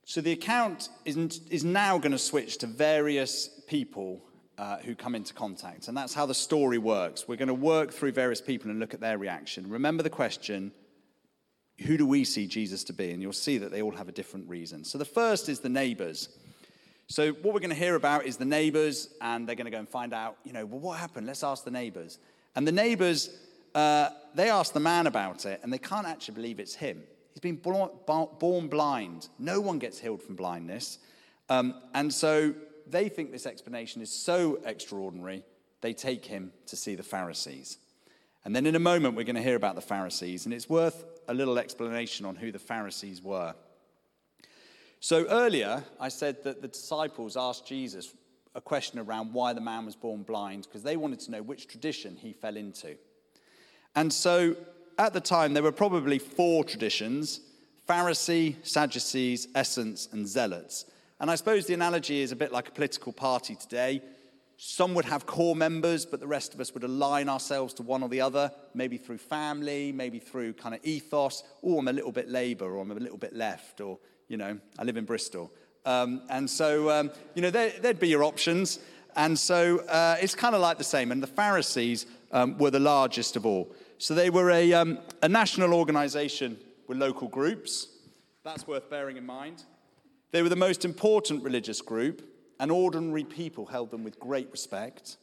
So 0.06 0.22
the 0.22 0.32
account 0.32 0.90
is, 1.04 1.40
is 1.52 1.64
now 1.64 2.00
going 2.00 2.14
to 2.14 2.18
switch 2.18 2.58
to 2.60 2.68
various 2.68 3.48
people 3.68 4.24
uh, 4.58 4.78
who 4.78 4.96
come 4.96 5.14
into 5.14 5.36
contact, 5.36 5.88
and 5.88 5.96
that's 5.96 6.16
how 6.16 6.26
the 6.26 6.34
story 6.34 6.80
works. 6.80 7.28
We're 7.28 7.36
going 7.36 7.50
to 7.50 7.54
work 7.54 7.92
through 7.92 8.14
various 8.14 8.42
people 8.42 8.72
and 8.72 8.80
look 8.80 8.96
at 8.96 9.00
their 9.00 9.20
reaction. 9.20 9.70
Remember 9.70 10.02
the 10.02 10.10
question 10.10 10.72
who 11.86 11.96
do 11.96 12.08
we 12.08 12.24
see 12.24 12.48
Jesus 12.48 12.84
to 12.86 12.94
be? 12.94 13.12
And 13.12 13.22
you'll 13.22 13.34
see 13.34 13.60
that 13.60 13.70
they 13.70 13.84
all 13.84 13.92
have 13.92 14.10
a 14.10 14.14
different 14.14 14.50
reason. 14.50 14.84
So 14.84 14.98
the 14.98 15.06
first 15.06 15.48
is 15.48 15.60
the 15.60 15.70
neighbors. 15.70 16.30
So 17.06 17.34
what 17.34 17.54
we're 17.54 17.60
going 17.60 17.70
to 17.70 17.76
hear 17.76 17.94
about 17.94 18.26
is 18.26 18.38
the 18.38 18.46
neighbors, 18.46 19.10
and 19.22 19.48
they're 19.48 19.56
going 19.56 19.66
to 19.66 19.72
go 19.72 19.78
and 19.78 19.88
find 19.90 20.12
out, 20.12 20.38
you 20.44 20.54
know, 20.54 20.66
well, 20.66 20.80
what 20.80 20.98
happened? 20.98 21.28
Let's 21.28 21.44
ask 21.44 21.64
the 21.64 21.70
neighbors. 21.70 22.18
And 22.56 22.68
the 22.68 22.72
neighbors, 22.72 23.30
uh, 23.76 24.10
they 24.34 24.50
ask 24.50 24.74
the 24.74 24.80
man 24.80 25.06
about 25.06 25.46
it, 25.46 25.60
and 25.62 25.72
they 25.72 25.78
can't 25.78 26.08
actually 26.08 26.34
believe 26.36 26.60
it's 26.60 26.74
him. 26.74 27.04
He's 27.34 27.42
been 27.42 27.58
born 27.58 28.68
blind. 28.68 29.28
No 29.38 29.60
one 29.60 29.78
gets 29.78 30.00
healed 30.00 30.24
from 30.24 30.36
blindness. 30.36 31.00
Um, 31.50 31.76
and 31.94 32.12
so 32.12 32.56
they 32.88 33.10
think 33.10 33.32
this 33.32 33.46
explanation 33.46 34.02
is 34.02 34.10
so 34.10 34.60
extraordinary, 34.66 35.44
they 35.82 35.94
take 35.94 36.26
him 36.26 36.52
to 36.68 36.76
see 36.76 36.96
the 36.96 37.04
Pharisees. 37.04 37.78
And 38.46 38.56
then 38.56 38.66
in 38.66 38.76
a 38.76 38.80
moment, 38.80 39.16
we're 39.16 39.26
going 39.26 39.36
to 39.36 39.42
hear 39.42 39.56
about 39.56 39.76
the 39.76 39.82
Pharisees, 39.82 40.46
and 40.46 40.54
it's 40.54 40.70
worth 40.70 41.04
a 41.28 41.34
little 41.34 41.60
explanation 41.60 42.26
on 42.26 42.36
who 42.36 42.52
the 42.52 42.60
Pharisees 42.60 43.22
were. 43.22 43.54
So 45.00 45.26
earlier, 45.28 45.84
I 46.00 46.10
said 46.10 46.44
that 46.44 46.62
the 46.62 46.68
disciples 46.68 47.36
asked 47.36 47.68
Jesus 47.68 48.14
a 48.54 48.62
question 48.62 49.00
around 49.00 49.34
why 49.34 49.52
the 49.54 49.62
man 49.62 49.86
was 49.86 49.96
born 49.96 50.24
blind, 50.24 50.64
because 50.64 50.84
they 50.84 50.96
wanted 50.96 51.20
to 51.22 51.32
know 51.32 51.42
which 51.42 51.68
tradition 51.68 52.16
he 52.16 52.32
fell 52.32 52.56
into. 52.56 52.96
And 53.96 54.12
so 54.12 54.56
at 54.98 55.14
the 55.14 55.22
time, 55.22 55.54
there 55.54 55.64
were 55.64 55.72
probably 55.72 56.20
four 56.20 56.64
traditions 56.64 57.42
Pharisee, 57.88 58.56
Sadducees, 58.64 59.48
Essenes, 59.56 60.10
and 60.12 60.28
Zealots. 60.28 60.86
And 61.20 61.30
I 61.30 61.36
suppose 61.36 61.68
the 61.68 61.76
analogy 61.76 62.22
is 62.22 62.32
a 62.32 62.36
bit 62.36 62.52
like 62.52 62.68
a 62.68 62.72
political 62.72 63.14
party 63.14 63.56
today. 63.56 64.02
Some 64.58 64.96
would 64.96 65.06
have 65.06 65.26
core 65.26 65.56
members, 65.56 66.06
but 66.06 66.20
the 66.20 66.28
rest 66.28 66.54
of 66.54 66.60
us 66.60 66.74
would 66.74 66.84
align 66.84 67.30
ourselves 67.30 67.74
to 67.76 67.84
one 67.84 68.02
or 68.02 68.10
the 68.10 68.22
other, 68.22 68.52
maybe 68.74 68.98
through 68.98 69.18
family, 69.18 69.92
maybe 69.92 70.18
through 70.18 70.54
kind 70.54 70.74
of 70.74 70.82
ethos. 70.84 71.44
Oh, 71.64 71.78
I'm 71.78 71.88
a 71.88 71.94
little 71.94 72.12
bit 72.12 72.28
Labour, 72.28 72.74
or 72.74 72.82
I'm 72.82 72.92
a 72.92 72.96
little 72.96 73.18
bit 73.18 73.36
left, 73.36 73.82
or, 73.82 74.00
you 74.30 74.38
know, 74.38 74.58
I 74.80 74.84
live 74.84 74.98
in 74.98 75.06
Bristol. 75.06 75.52
Um, 75.86 76.24
and 76.30 76.50
so, 76.50 76.90
um, 76.90 77.12
you 77.36 77.42
know, 77.42 77.52
there, 77.52 77.72
would 77.84 78.00
be 78.00 78.08
your 78.08 78.24
options. 78.24 78.80
And 79.16 79.38
so 79.38 79.80
uh, 79.82 80.18
it's 80.20 80.36
kind 80.36 80.56
of 80.56 80.62
like 80.62 80.78
the 80.78 80.84
same. 80.84 81.12
And 81.12 81.22
the 81.22 81.28
Pharisees 81.28 82.06
um, 82.32 82.58
were 82.58 82.72
the 82.72 82.80
largest 82.80 83.36
of 83.36 83.46
all. 83.46 83.72
So 83.98 84.14
they 84.14 84.30
were 84.30 84.52
a, 84.52 84.74
um, 84.74 85.00
a 85.22 85.30
national 85.30 85.74
organization 85.74 86.58
with 86.88 86.98
local 86.98 87.28
groups. 87.28 87.88
That's 88.44 88.68
worth 88.68 88.90
bearing 88.90 89.18
in 89.18 89.26
mind. 89.26 89.64
They 90.32 90.42
were 90.42 90.50
the 90.50 90.56
most 90.56 90.86
important 90.86 91.44
religious 91.44 91.82
group 91.82 92.22
and 92.60 92.72
ordinary 92.72 93.24
people 93.24 93.66
held 93.66 93.92
them 93.92 94.04
with 94.04 94.20
great 94.20 94.52
respect. 94.52 95.18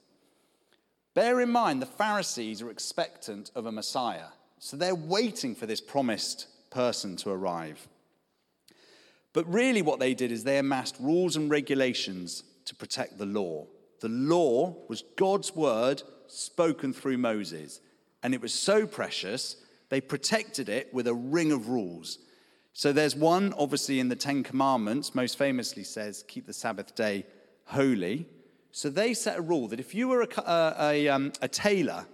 Bear 1.15 1.41
in 1.41 1.51
mind, 1.51 1.83
the 1.83 1.87
Pharisees 1.87 2.63
are 2.63 2.71
expectant 2.71 3.51
of 3.55 3.67
a 3.67 3.73
Messiah, 3.73 4.29
so 4.59 4.77
they're 4.77 4.95
waiting 4.95 5.55
for 5.55 5.67
this 5.67 5.81
promised 5.81 6.47
person 6.71 7.17
to 7.17 7.31
arrive. 7.31 7.87
But 9.33 9.53
really, 9.53 9.83
what 9.83 10.01
they 10.01 10.15
did 10.15 10.33
is 10.33 10.45
they 10.45 10.59
amassed 10.59 10.97
rules 10.99 11.37
and 11.37 11.51
regulations 11.51 12.45
to 12.67 12.75
protect 12.75 13.19
the 13.19 13.27
law. 13.27 13.67
The 14.01 14.09
law 14.09 14.75
was 14.89 15.05
God's 15.17 15.55
word 15.55 16.03
spoken 16.27 16.93
through 16.93 17.19
Moses, 17.19 17.81
and 18.23 18.35
it 18.35 18.41
was 18.41 18.55
so 18.55 18.87
precious, 18.87 19.57
they 19.89 20.01
protected 20.01 20.69
it 20.69 20.93
with 20.95 21.07
a 21.07 21.15
ring 21.15 21.53
of 21.53 21.69
rules. 21.69 22.19
So 22.73 22.93
there's 22.93 23.15
one, 23.15 23.53
obviously, 23.59 24.01
in 24.01 24.09
the 24.09 24.17
Ten 24.17 24.43
Commandments, 24.43 25.15
most 25.15 25.37
famously 25.37 25.85
says, 25.85 26.25
keep 26.27 26.47
the 26.47 26.53
Sabbath 26.53 26.95
day 26.95 27.27
holy. 27.67 28.27
So 28.71 28.89
they 28.89 29.13
set 29.13 29.37
a 29.37 29.43
rule 29.43 29.69
that 29.69 29.81
if 29.81 29.95
you 29.95 30.09
were 30.09 30.23
a, 30.23 30.41
a, 30.41 30.75
a, 30.81 31.09
um, 31.09 31.33
a 31.43 31.49
tailor, 31.49 32.07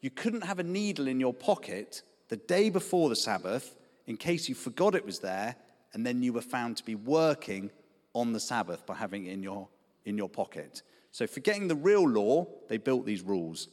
you 0.00 0.10
couldn't 0.10 0.44
have 0.44 0.58
a 0.58 0.62
needle 0.62 1.08
in 1.08 1.20
your 1.20 1.34
pocket 1.34 2.02
the 2.28 2.36
day 2.36 2.70
before 2.70 3.08
the 3.08 3.16
Sabbath 3.16 3.76
in 4.06 4.16
case 4.16 4.48
you 4.48 4.54
forgot 4.54 4.94
it 4.94 5.04
was 5.04 5.18
there 5.18 5.56
and 5.92 6.06
then 6.06 6.22
you 6.22 6.32
were 6.32 6.40
found 6.40 6.76
to 6.78 6.84
be 6.84 6.94
working 6.94 7.70
on 8.14 8.32
the 8.32 8.40
Sabbath 8.40 8.86
by 8.86 8.94
having 8.94 9.26
it 9.26 9.32
in 9.32 9.42
your, 9.42 9.68
in 10.06 10.16
your 10.16 10.28
pocket. 10.28 10.82
So, 11.10 11.26
forgetting 11.26 11.68
the 11.68 11.74
real 11.74 12.06
law, 12.08 12.46
they 12.68 12.78
built 12.78 13.06
these 13.06 13.22
rules. 13.22 13.68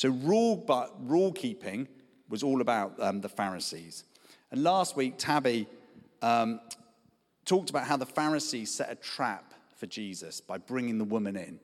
So, 0.00 0.08
rule, 0.08 0.56
but 0.56 0.94
rule 1.06 1.30
keeping 1.30 1.86
was 2.30 2.42
all 2.42 2.62
about 2.62 2.94
um, 3.02 3.20
the 3.20 3.28
Pharisees. 3.28 4.04
And 4.50 4.62
last 4.62 4.96
week, 4.96 5.18
Tabby 5.18 5.66
um, 6.22 6.58
talked 7.44 7.68
about 7.68 7.86
how 7.86 7.98
the 7.98 8.06
Pharisees 8.06 8.72
set 8.72 8.90
a 8.90 8.94
trap 8.94 9.52
for 9.76 9.84
Jesus 9.84 10.40
by 10.40 10.56
bringing 10.56 10.96
the 10.96 11.04
woman 11.04 11.36
in. 11.36 11.60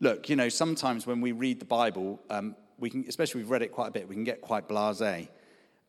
Look, 0.00 0.28
you 0.28 0.34
know, 0.34 0.48
sometimes 0.48 1.06
when 1.06 1.20
we 1.20 1.30
read 1.30 1.60
the 1.60 1.64
Bible, 1.64 2.18
um, 2.30 2.56
we 2.80 2.90
can, 2.90 3.04
especially 3.06 3.42
we've 3.42 3.50
read 3.50 3.62
it 3.62 3.70
quite 3.70 3.86
a 3.86 3.92
bit, 3.92 4.08
we 4.08 4.16
can 4.16 4.24
get 4.24 4.40
quite 4.40 4.68
blasé. 4.68 5.28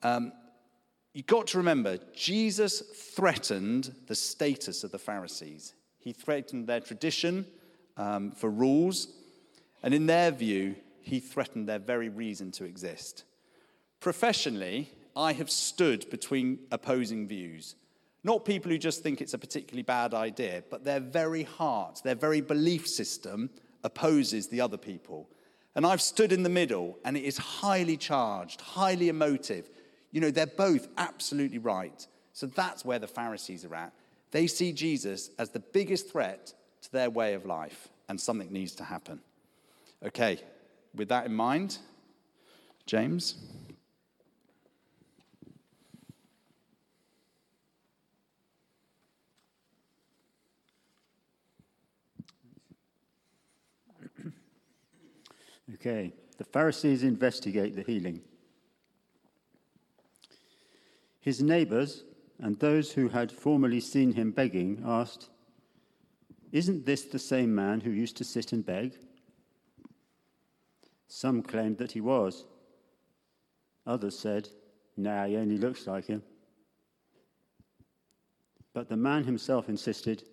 Um, 0.04 0.32
you've 1.16 1.26
got 1.26 1.48
to 1.48 1.58
remember, 1.58 1.98
Jesus 2.14 2.82
threatened 2.82 3.96
the 4.06 4.14
status 4.14 4.84
of 4.84 4.92
the 4.92 5.00
Pharisees. 5.00 5.74
He 5.98 6.14
threatened 6.14 6.68
their 6.68 6.82
tradition 6.82 7.48
um, 7.98 8.30
for 8.30 8.52
rules, 8.52 9.08
and 9.82 9.92
in 9.92 10.06
their 10.06 10.30
view, 10.30 10.76
he 11.04 11.20
threatened 11.20 11.70
their 11.70 11.80
very 11.80 12.10
reason 12.10 12.52
to 12.54 12.66
exist. 12.66 13.24
Professionally, 14.00 14.90
I 15.16 15.34
have 15.34 15.50
stood 15.50 16.10
between 16.10 16.60
opposing 16.72 17.28
views. 17.28 17.76
Not 18.24 18.46
people 18.46 18.72
who 18.72 18.78
just 18.78 19.04
think 19.04 19.22
it's 19.22 19.34
a 19.34 19.38
particularly 19.38 19.84
bad 19.84 20.14
idea, 20.14 20.64
but 20.70 20.84
their 20.84 21.00
very 21.00 21.44
heart, 21.44 22.02
their 22.04 22.16
very 22.16 22.42
belief 22.42 22.88
system 22.88 23.50
opposes 23.84 24.48
the 24.48 24.62
other 24.62 24.78
people. 24.78 25.30
And 25.76 25.86
I've 25.86 26.02
stood 26.02 26.32
in 26.32 26.44
the 26.44 26.50
middle, 26.50 26.98
and 27.04 27.18
it 27.18 27.24
is 27.24 27.38
highly 27.38 27.98
charged, 27.98 28.62
highly 28.62 29.10
emotive. 29.10 29.70
You 30.12 30.22
know, 30.22 30.32
they're 30.32 30.48
both 30.48 30.88
absolutely 30.98 31.58
right. 31.58 32.08
So 32.32 32.48
that's 32.48 32.86
where 32.86 33.00
the 33.00 33.08
Pharisees 33.08 33.66
are 33.66 33.76
at. 33.76 33.94
They 34.32 34.48
see 34.48 34.72
Jesus 34.72 35.30
as 35.38 35.50
the 35.50 35.60
biggest 35.60 36.12
threat 36.12 36.54
to 36.82 36.92
their 36.92 37.10
way 37.10 37.34
of 37.34 37.46
life. 37.46 37.90
and 38.10 38.20
something 38.20 38.52
needs 38.52 38.76
to 38.76 38.84
happen. 38.84 39.20
Okay, 40.06 40.40
with 40.96 41.10
that 41.10 41.26
in 41.26 41.34
mind, 41.34 41.78
James? 42.86 43.36
Okay, 55.76 56.14
the 56.38 56.44
Pharisees 56.44 57.04
investigate 57.04 57.76
the 57.76 57.84
healing. 57.84 58.22
His 61.20 61.42
neighbors 61.42 62.04
and 62.40 62.60
those 62.60 62.92
who 62.92 63.10
had 63.10 63.32
formerly 63.32 63.80
seen 63.80 64.14
him 64.14 64.32
begging 64.32 64.82
asked, 64.86 65.30
Isn't 66.52 66.86
this 66.86 67.04
the 67.04 67.20
same 67.20 67.54
man 67.54 67.82
who 67.82 67.92
used 67.92 68.18
to 68.18 68.24
sit 68.24 68.52
and 68.52 68.66
beg? 68.66 68.98
Some 71.16 71.44
claimed 71.44 71.78
that 71.78 71.92
he 71.92 72.02
was. 72.02 72.44
Others 73.86 74.18
said, 74.18 74.50
Nah, 74.98 75.28
he 75.28 75.38
only 75.38 75.60
looks 75.60 75.86
like 75.86 76.08
him. 76.08 76.24
But 78.74 78.90
the 78.90 78.98
man 78.98 79.24
himself 79.24 79.70
insisted, 79.70 80.24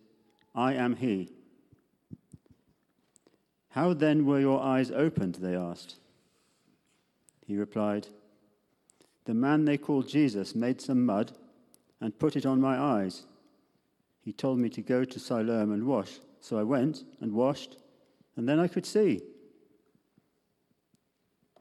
I 0.55 0.73
am 0.73 0.97
he. 0.97 1.33
How 3.69 3.93
then 3.93 4.25
were 4.25 4.41
your 4.41 4.63
eyes 4.63 4.91
opened? 4.91 5.35
They 5.35 5.55
asked. 5.55 5.97
He 7.47 7.59
replied, 7.59 8.09
The 9.27 9.35
man 9.35 9.67
they 9.67 9.77
called 9.77 10.09
Jesus 10.09 10.55
made 10.55 10.81
some 10.81 11.05
mud 11.05 11.33
and 12.01 12.19
put 12.19 12.37
it 12.37 12.47
on 12.47 12.59
my 12.59 12.79
eyes. 12.79 13.27
He 14.23 14.33
told 14.33 14.59
me 14.59 14.71
to 14.71 14.81
go 14.81 15.05
to 15.05 15.21
Siloam 15.21 15.73
and 15.73 15.87
wash. 15.87 16.21
So 16.41 16.59
I 16.59 16.63
went 16.63 17.05
and 17.21 17.35
washed, 17.35 17.77
and 18.35 18.49
then 18.49 18.59
I 18.59 18.67
could 18.67 18.87
see. 18.87 19.21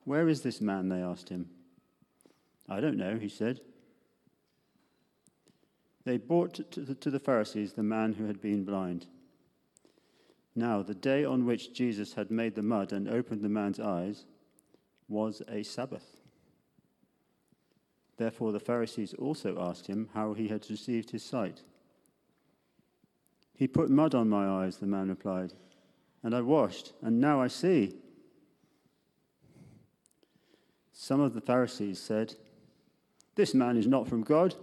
Where 0.05 0.27
is 0.27 0.41
this 0.41 0.61
man? 0.61 0.89
They 0.89 1.01
asked 1.01 1.29
him. 1.29 1.49
I 2.67 2.79
don't 2.79 2.97
know, 2.97 3.17
he 3.17 3.29
said. 3.29 3.61
They 6.05 6.17
brought 6.17 6.71
to 6.71 7.11
the 7.11 7.19
Pharisees 7.19 7.73
the 7.73 7.83
man 7.83 8.13
who 8.13 8.25
had 8.25 8.41
been 8.41 8.63
blind. 8.63 9.05
Now, 10.55 10.81
the 10.81 10.95
day 10.95 11.23
on 11.23 11.45
which 11.45 11.73
Jesus 11.73 12.13
had 12.13 12.31
made 12.31 12.55
the 12.55 12.63
mud 12.63 12.91
and 12.91 13.07
opened 13.07 13.41
the 13.41 13.49
man's 13.49 13.79
eyes 13.79 14.25
was 15.07 15.41
a 15.47 15.63
Sabbath. 15.63 16.17
Therefore, 18.17 18.51
the 18.51 18.59
Pharisees 18.59 19.13
also 19.13 19.57
asked 19.61 19.87
him 19.87 20.09
how 20.13 20.33
he 20.33 20.47
had 20.47 20.69
received 20.69 21.11
his 21.11 21.23
sight. 21.23 21.61
He 23.55 23.67
put 23.67 23.89
mud 23.89 24.15
on 24.15 24.29
my 24.29 24.47
eyes, 24.47 24.77
the 24.77 24.87
man 24.87 25.09
replied, 25.09 25.53
and 26.23 26.33
I 26.33 26.41
washed, 26.41 26.93
and 27.01 27.21
now 27.21 27.41
I 27.41 27.47
see. 27.47 27.95
Some 31.01 31.21
of 31.21 31.33
the 31.33 31.39
Pharisees 31.39 31.97
said, 31.97 32.35
This 33.35 33.53
man 33.53 33.77
is 33.77 33.87
not 33.87 34.09
from 34.09 34.21
God, 34.21 34.55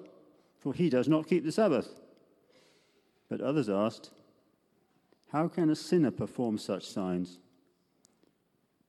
for 0.59 0.75
he 0.75 0.90
does 0.90 1.09
not 1.09 1.26
keep 1.26 1.47
the 1.47 1.50
Sabbath. 1.50 1.88
But 3.31 3.40
others 3.40 3.71
asked, 3.71 4.11
How 5.33 5.49
can 5.49 5.71
a 5.71 5.75
sinner 5.75 6.11
perform 6.11 6.59
such 6.59 6.87
signs? 6.87 7.38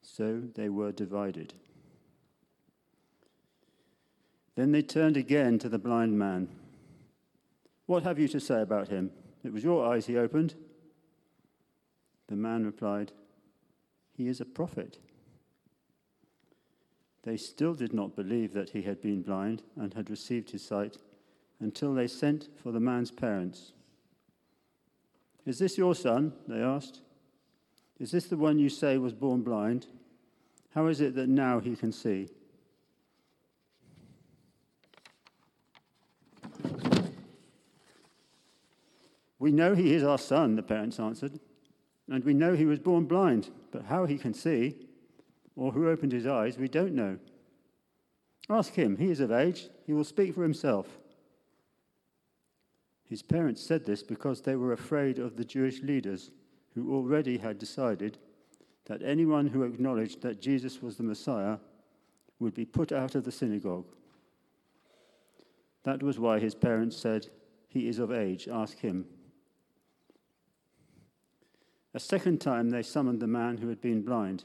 So 0.02 0.42
they 0.56 0.68
were 0.68 0.92
divided. 0.92 1.54
Then 4.56 4.74
they 4.74 4.82
turned 4.82 5.16
again 5.16 5.58
to 5.60 5.70
the 5.70 5.80
blind 5.80 6.20
man. 6.20 6.50
What 7.86 8.04
have 8.04 8.20
you 8.20 8.28
to 8.28 8.42
say 8.42 8.62
about 8.62 8.90
him? 8.90 9.10
It 9.46 9.54
was 9.54 9.64
your 9.64 9.88
eyes 9.88 10.08
he 10.08 10.18
opened. 10.18 10.54
The 12.28 12.36
man 12.36 12.66
replied, 12.66 13.14
He 14.12 14.28
is 14.28 14.42
a 14.42 14.46
prophet. 14.46 15.00
They 17.24 17.38
still 17.38 17.74
did 17.74 17.94
not 17.94 18.16
believe 18.16 18.54
that 18.54 18.70
he 18.70 18.84
had 18.84 19.02
been 19.02 19.22
blind 19.22 19.64
and 19.76 19.94
had 19.94 20.10
received 20.10 20.52
his 20.52 20.64
sight 20.64 20.98
until 21.60 21.94
they 21.94 22.08
sent 22.08 22.50
for 22.62 22.72
the 22.72 22.80
man's 22.80 23.12
parents. 23.12 23.74
Is 25.46 25.60
this 25.60 25.78
your 25.78 25.96
son? 25.96 26.34
They 26.48 26.62
asked. 26.62 27.02
Is 28.00 28.12
this 28.12 28.28
the 28.28 28.38
one 28.38 28.60
you 28.60 28.70
say 28.70 28.98
was 28.98 29.14
born 29.14 29.42
blind? 29.42 29.88
How 30.74 30.88
is 30.88 31.02
it 31.02 31.16
that 31.16 31.30
now 31.30 31.60
he 31.60 31.76
can 31.76 31.92
see? 31.92 32.30
We 39.40 39.52
know 39.52 39.76
he 39.76 39.94
is 39.94 40.04
our 40.04 40.18
son, 40.18 40.56
the 40.56 40.64
parents 40.64 41.00
answered, 41.00 41.40
and 42.10 42.24
we 42.24 42.34
know 42.34 42.56
he 42.56 42.66
was 42.66 42.80
born 42.80 43.06
blind, 43.06 43.50
but 43.72 43.86
how 43.86 44.06
he 44.06 44.18
can 44.18 44.34
see 44.34 44.87
or 45.58 45.72
who 45.72 45.90
opened 45.90 46.12
his 46.14 46.28
eyes, 46.28 46.58
we 46.58 46.70
don't 46.70 46.94
know. 46.94 47.18
Ask 48.50 48.74
him, 48.74 48.96
he 48.96 49.12
is 49.12 49.20
of 49.20 49.32
age, 49.32 49.68
he 49.86 49.92
will 49.92 50.06
speak 50.06 50.36
for 50.36 50.44
himself. 50.44 50.88
His 53.04 53.24
parents 53.24 53.62
said 53.62 53.86
this 53.86 54.04
because 54.04 54.42
they 54.42 54.56
were 54.56 54.72
afraid 54.72 55.18
of 55.18 55.36
the 55.36 55.44
Jewish 55.44 55.82
leaders 55.82 56.32
who 56.76 56.94
already 56.94 57.38
had 57.38 57.58
decided 57.58 58.18
that 58.86 59.02
anyone 59.02 59.48
who 59.48 59.64
acknowledged 59.64 60.22
that 60.22 60.42
Jesus 60.42 60.82
was 60.82 60.96
the 60.96 61.04
Messiah 61.04 61.58
would 62.40 62.54
be 62.54 62.66
put 62.66 62.92
out 62.92 63.16
of 63.16 63.24
the 63.24 63.32
synagogue. 63.32 63.88
That 65.84 66.04
was 66.04 66.20
why 66.20 66.40
his 66.40 66.54
parents 66.54 66.96
said, 66.96 67.28
He 67.68 67.88
is 67.88 67.98
of 67.98 68.12
age, 68.12 68.48
ask 68.48 68.78
him. 68.78 69.06
A 71.94 72.00
second 72.00 72.40
time 72.40 72.70
they 72.70 72.84
summoned 72.84 73.20
the 73.20 73.28
man 73.28 73.58
who 73.58 73.70
had 73.70 73.82
been 73.82 74.04
blind. 74.04 74.44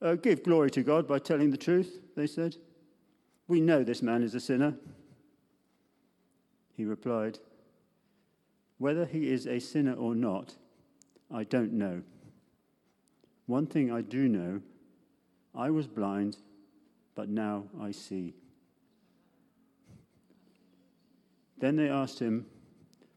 Uh, 0.00 0.14
give 0.14 0.44
glory 0.44 0.70
to 0.70 0.82
God 0.82 1.08
by 1.08 1.18
telling 1.18 1.50
the 1.50 1.56
truth, 1.56 2.00
they 2.16 2.26
said. 2.26 2.56
We 3.48 3.60
know 3.60 3.82
this 3.82 4.02
man 4.02 4.22
is 4.22 4.34
a 4.34 4.40
sinner. 4.40 4.74
He 6.76 6.84
replied, 6.84 7.38
Whether 8.78 9.06
he 9.06 9.30
is 9.30 9.46
a 9.46 9.58
sinner 9.58 9.94
or 9.94 10.14
not, 10.14 10.54
I 11.32 11.44
don't 11.44 11.72
know. 11.72 12.02
One 13.46 13.66
thing 13.66 13.90
I 13.90 14.02
do 14.02 14.28
know 14.28 14.60
I 15.54 15.70
was 15.70 15.86
blind, 15.86 16.36
but 17.14 17.28
now 17.28 17.64
I 17.80 17.90
see. 17.90 18.34
Then 21.58 21.74
they 21.74 21.88
asked 21.88 22.20
him, 22.20 22.46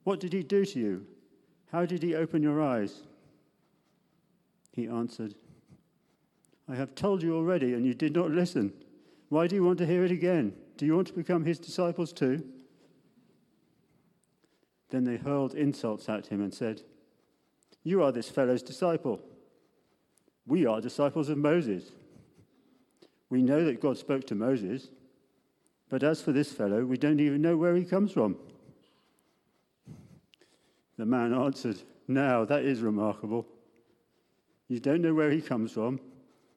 What 0.04 0.20
did 0.20 0.34
he 0.34 0.42
do 0.42 0.66
to 0.66 0.80
you? 0.80 1.06
How 1.72 1.86
did 1.86 2.02
he 2.02 2.16
open 2.16 2.42
your 2.42 2.62
eyes? 2.62 3.04
He 4.72 4.88
answered, 4.88 5.36
I 6.72 6.76
have 6.76 6.96
told 6.96 7.22
you 7.22 7.36
already, 7.36 7.74
and 7.74 7.86
you 7.86 7.94
did 7.94 8.16
not 8.16 8.32
listen. 8.32 8.72
Why 9.28 9.46
do 9.46 9.56
you 9.56 9.64
want 9.64 9.78
to 9.80 9.86
hear 9.86 10.06
it 10.06 10.12
again? 10.12 10.54
Do 10.78 10.86
you 10.86 10.96
want 10.96 11.08
to 11.08 11.14
become 11.14 11.44
his 11.44 11.60
disciples 11.60 12.14
too? 12.14 12.46
Then 14.90 15.04
they 15.04 15.18
hurled 15.18 15.54
insults 15.54 16.08
at 16.08 16.28
him 16.28 16.42
and 16.42 16.54
said, 16.54 16.82
You 17.84 18.02
are 18.04 18.14
this 18.14 18.30
fellow's 18.30 18.64
disciple. 18.64 19.20
We 20.48 20.66
are 20.66 20.80
disciples 20.80 21.28
of 21.28 21.38
Moses. 21.38 21.92
We 23.30 23.42
know 23.42 23.66
that 23.66 23.82
God 23.82 23.98
spoke 23.98 24.26
to 24.28 24.36
Moses, 24.36 24.88
but 25.90 26.04
as 26.04 26.22
for 26.22 26.32
this 26.32 26.54
fellow, 26.54 26.86
we 26.86 26.98
don't 26.98 27.20
even 27.20 27.42
know 27.42 27.58
where 27.58 27.76
he 27.76 27.84
comes 27.84 28.14
from. 28.14 28.38
The 30.98 31.06
man 31.06 31.34
answered, 31.34 31.82
Now, 32.08 32.46
that 32.46 32.64
is 32.64 32.80
remarkable. 32.80 33.46
You 34.70 34.80
don't 34.80 35.02
know 35.02 35.14
where 35.14 35.32
he 35.32 35.42
comes 35.42 35.74
from, 35.74 36.00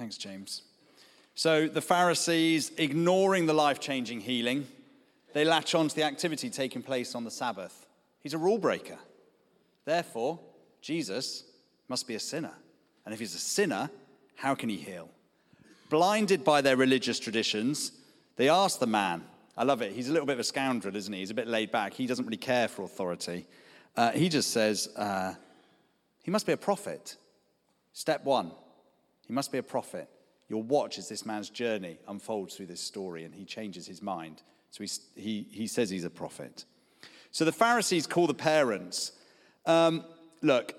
Thanks, 0.00 0.16
James. 0.16 0.62
So 1.34 1.68
the 1.68 1.82
Pharisees, 1.82 2.72
ignoring 2.78 3.44
the 3.44 3.52
life 3.52 3.80
changing 3.80 4.20
healing, 4.20 4.66
they 5.34 5.44
latch 5.44 5.74
on 5.74 5.88
to 5.88 5.94
the 5.94 6.04
activity 6.04 6.48
taking 6.48 6.82
place 6.82 7.14
on 7.14 7.24
the 7.24 7.30
Sabbath. 7.30 7.86
He's 8.22 8.32
a 8.32 8.38
rule 8.38 8.56
breaker. 8.56 8.96
Therefore, 9.84 10.40
Jesus 10.80 11.44
must 11.86 12.08
be 12.08 12.14
a 12.14 12.18
sinner. 12.18 12.54
And 13.04 13.12
if 13.12 13.20
he's 13.20 13.34
a 13.34 13.38
sinner, 13.38 13.90
how 14.36 14.54
can 14.54 14.70
he 14.70 14.78
heal? 14.78 15.10
Blinded 15.90 16.44
by 16.44 16.62
their 16.62 16.78
religious 16.78 17.18
traditions, 17.18 17.92
they 18.36 18.48
ask 18.48 18.78
the 18.78 18.86
man, 18.86 19.22
I 19.54 19.64
love 19.64 19.82
it. 19.82 19.92
He's 19.92 20.08
a 20.08 20.12
little 20.12 20.26
bit 20.26 20.32
of 20.32 20.40
a 20.40 20.44
scoundrel, 20.44 20.96
isn't 20.96 21.12
he? 21.12 21.20
He's 21.20 21.30
a 21.30 21.34
bit 21.34 21.46
laid 21.46 21.70
back. 21.70 21.92
He 21.92 22.06
doesn't 22.06 22.24
really 22.24 22.38
care 22.38 22.68
for 22.68 22.84
authority. 22.84 23.44
Uh, 23.94 24.12
he 24.12 24.30
just 24.30 24.50
says, 24.50 24.88
uh, 24.96 25.34
he 26.22 26.30
must 26.30 26.46
be 26.46 26.52
a 26.52 26.56
prophet. 26.56 27.16
Step 27.92 28.24
one, 28.24 28.52
he 29.30 29.32
must 29.32 29.52
be 29.52 29.58
a 29.58 29.62
prophet. 29.62 30.08
You'll 30.48 30.64
watch 30.64 30.98
as 30.98 31.08
this 31.08 31.24
man's 31.24 31.50
journey 31.50 31.98
unfolds 32.08 32.56
through 32.56 32.66
this 32.66 32.80
story 32.80 33.22
and 33.22 33.32
he 33.32 33.44
changes 33.44 33.86
his 33.86 34.02
mind. 34.02 34.42
So 34.72 34.82
he, 34.82 34.90
he, 35.14 35.46
he 35.52 35.66
says 35.68 35.88
he's 35.88 36.02
a 36.02 36.10
prophet. 36.10 36.64
So 37.30 37.44
the 37.44 37.52
Pharisees 37.52 38.08
call 38.08 38.26
the 38.26 38.34
parents. 38.34 39.12
Um, 39.66 40.04
look, 40.42 40.74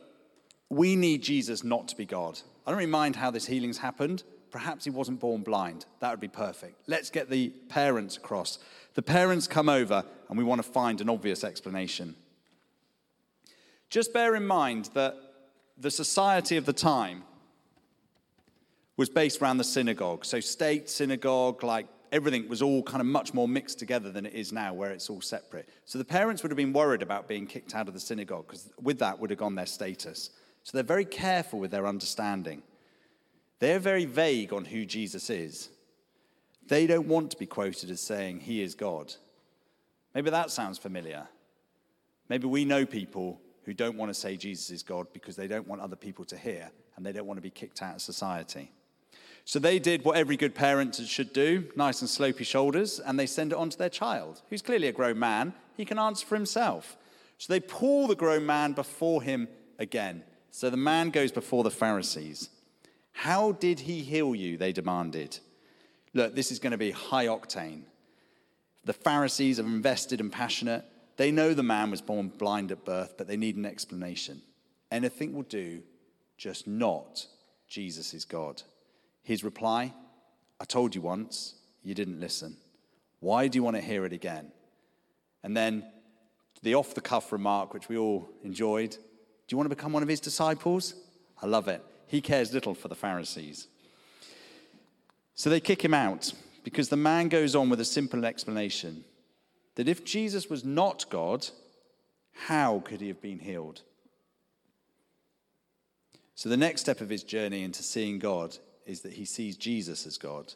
we 0.68 0.98
need 0.98 1.24
Jesus 1.24 1.64
not 1.64 1.88
to 1.88 1.96
be 1.96 2.06
God. 2.06 2.42
I 2.68 2.72
don't 2.72 2.78
really 2.78 2.92
mind 2.92 3.16
how 3.16 3.32
this 3.32 3.46
healing's 3.46 3.78
happened. 3.78 4.24
Perhaps 4.52 4.84
he 4.84 4.90
wasn't 4.90 5.22
born 5.22 5.44
blind. 5.44 5.86
That 6.02 6.12
would 6.12 6.20
be 6.20 6.28
perfect. 6.28 6.76
Let's 6.88 7.10
get 7.10 7.30
the 7.30 7.52
parents 7.70 8.18
across. 8.18 8.60
The 8.96 9.02
parents 9.02 9.48
come 9.48 9.70
over 9.70 10.04
and 10.28 10.38
we 10.38 10.44
want 10.44 10.62
to 10.62 10.70
find 10.70 11.00
an 11.00 11.10
obvious 11.10 11.46
explanation. 11.46 12.16
Just 13.90 14.14
bear 14.14 14.36
in 14.36 14.46
mind 14.46 14.90
that 14.94 15.16
the 15.78 15.90
society 15.90 16.58
of 16.58 16.66
the 16.66 16.74
time 16.74 17.24
was 19.02 19.10
based 19.10 19.42
around 19.42 19.58
the 19.58 19.64
synagogue. 19.64 20.24
So, 20.24 20.40
state, 20.40 20.88
synagogue, 20.88 21.64
like 21.64 21.88
everything 22.12 22.48
was 22.48 22.62
all 22.62 22.84
kind 22.84 23.02
of 23.02 23.08
much 23.08 23.34
more 23.34 23.48
mixed 23.48 23.80
together 23.80 24.12
than 24.12 24.28
it 24.28 24.36
is 24.36 24.52
now, 24.52 24.76
where 24.76 24.92
it's 24.92 25.10
all 25.10 25.22
separate. 25.22 25.68
So, 25.86 25.98
the 25.98 26.06
parents 26.06 26.44
would 26.44 26.52
have 26.52 26.58
been 26.58 26.72
worried 26.72 27.02
about 27.02 27.28
being 27.28 27.48
kicked 27.48 27.74
out 27.74 27.88
of 27.88 27.96
the 27.96 28.00
synagogue 28.00 28.46
because 28.46 28.70
with 28.80 29.00
that 29.00 29.18
would 29.18 29.32
have 29.32 29.40
gone 29.40 29.56
their 29.56 29.66
status. 29.66 30.30
So, 30.64 30.78
they're 30.78 30.84
very 30.84 31.06
careful 31.06 31.58
with 31.58 31.72
their 31.72 31.88
understanding. 31.88 32.62
They're 33.58 33.80
very 33.80 34.06
vague 34.06 34.54
on 34.54 34.66
who 34.66 34.86
Jesus 34.86 35.32
is. 35.32 35.70
They 36.68 36.86
don't 36.86 37.08
want 37.08 37.32
to 37.32 37.38
be 37.38 37.48
quoted 37.48 37.90
as 37.90 38.02
saying, 38.02 38.42
He 38.42 38.62
is 38.62 38.76
God. 38.76 39.16
Maybe 40.14 40.30
that 40.30 40.52
sounds 40.52 40.78
familiar. 40.78 41.28
Maybe 42.30 42.46
we 42.46 42.66
know 42.66 42.86
people 42.86 43.42
who 43.64 43.74
don't 43.74 43.98
want 43.98 44.12
to 44.12 44.14
say 44.14 44.38
Jesus 44.38 44.70
is 44.70 44.84
God 44.84 45.08
because 45.12 45.36
they 45.36 45.48
don't 45.48 45.68
want 45.68 45.82
other 45.82 45.96
people 45.96 46.24
to 46.26 46.38
hear 46.38 46.70
and 46.96 47.04
they 47.04 47.12
don't 47.12 47.26
want 47.26 47.40
to 47.40 47.42
be 47.42 47.50
kicked 47.50 47.82
out 47.82 47.96
of 47.96 48.02
society. 48.04 48.72
So 49.46 49.60
they 49.60 49.80
did 49.80 50.06
what 50.06 50.18
every 50.18 50.38
good 50.38 50.56
parent 50.56 50.96
should 50.96 51.34
do 51.34 51.70
nice 51.76 52.02
and 52.02 52.10
slopey 52.10 52.46
shoulders, 52.46 53.00
and 53.00 53.20
they 53.20 53.26
send 53.26 53.52
it 53.52 53.58
on 53.58 53.70
to 53.70 53.78
their 53.78 53.90
child, 53.90 54.42
who's 54.50 54.62
clearly 54.62 54.88
a 54.88 54.94
grown 54.94 55.20
man. 55.20 55.54
He 55.76 55.86
can 55.86 56.00
answer 56.00 56.26
for 56.26 56.36
himself. 56.36 56.98
So 57.38 57.52
they 57.52 57.60
pull 57.60 58.08
the 58.08 58.16
grown 58.16 58.46
man 58.46 58.74
before 58.74 59.24
him 59.24 59.48
again. 59.80 60.24
So 60.52 60.70
the 60.70 60.78
man 60.78 61.10
goes 61.10 61.32
before 61.32 61.64
the 61.64 61.72
Pharisees. 61.72 62.50
How 63.14 63.54
did 63.54 63.82
he 63.82 64.02
heal 64.02 64.36
you? 64.36 64.58
They 64.58 64.72
demanded. 64.72 65.40
Look, 66.14 66.36
this 66.36 66.52
is 66.52 66.60
going 66.60 66.72
to 66.72 66.78
be 66.78 66.92
high 66.92 67.28
octane. 67.28 67.84
The 68.86 68.94
Pharisees 68.94 69.60
are 69.60 69.66
invested 69.66 70.20
and 70.20 70.32
passionate. 70.32 70.86
They 71.18 71.32
know 71.32 71.54
the 71.54 71.64
man 71.64 71.92
was 71.92 72.02
born 72.02 72.30
blind 72.30 72.72
at 72.72 72.86
birth, 72.86 73.16
but 73.18 73.28
they 73.28 73.38
need 73.38 73.56
an 73.56 73.66
explanation. 73.66 74.42
Anything 74.92 75.34
will 75.34 75.44
do, 75.44 75.84
just 76.38 76.68
not 76.68 77.28
Jesus 77.68 78.14
is 78.14 78.26
God. 78.26 78.62
His 79.24 79.44
reply 79.44 79.94
I 80.60 80.64
told 80.64 80.94
you 80.94 81.02
once, 81.02 81.56
you 81.84 81.96
didn't 81.96 82.20
listen. 82.20 82.56
Why 83.20 83.48
do 83.48 83.58
you 83.58 83.64
want 83.64 83.78
to 83.78 83.82
hear 83.82 84.06
it 84.06 84.14
again? 84.14 84.52
And 85.42 85.58
then 85.58 85.84
the 86.62 86.76
off 86.76 86.94
the 86.94 87.02
cuff 87.02 87.32
remark, 87.32 87.74
which 87.74 87.90
we 87.90 87.98
all 87.98 88.30
enjoyed 88.44 88.92
Do 88.92 88.98
you 89.50 89.58
want 89.58 89.70
to 89.70 89.76
become 89.76 89.92
one 89.92 90.04
of 90.04 90.10
his 90.10 90.20
disciples? 90.20 90.94
I 91.42 91.48
love 91.48 91.68
it. 91.68 91.84
He 92.08 92.22
cares 92.22 92.54
little 92.54 92.76
for 92.76 92.88
the 92.88 92.96
Pharisees. 92.96 93.68
So 95.34 95.50
they 95.50 95.60
kick 95.60 95.84
him 95.84 95.94
out 95.94 96.34
because 96.64 96.90
the 96.90 96.98
man 96.98 97.28
goes 97.28 97.56
on 97.56 97.70
with 97.70 97.80
a 97.80 97.86
simple 97.86 98.24
explanation 98.24 99.04
that 99.76 99.90
if 99.90 100.06
Jesus 100.06 100.50
was 100.50 100.64
not 100.64 101.10
God, 101.10 101.48
how 102.34 102.80
could 102.86 103.02
he 103.02 103.08
have 103.08 103.22
been 103.22 103.40
healed? 103.40 103.82
So 106.36 106.50
the 106.50 106.58
next 106.58 106.82
step 106.82 107.02
of 107.02 107.10
his 107.10 107.24
journey 107.24 107.64
into 107.64 107.82
seeing 107.82 108.20
God 108.20 108.58
is 108.86 109.02
that 109.02 109.14
he 109.14 109.26
sees 109.26 109.58
Jesus 109.58 110.06
as 110.08 110.18
God. 110.18 110.54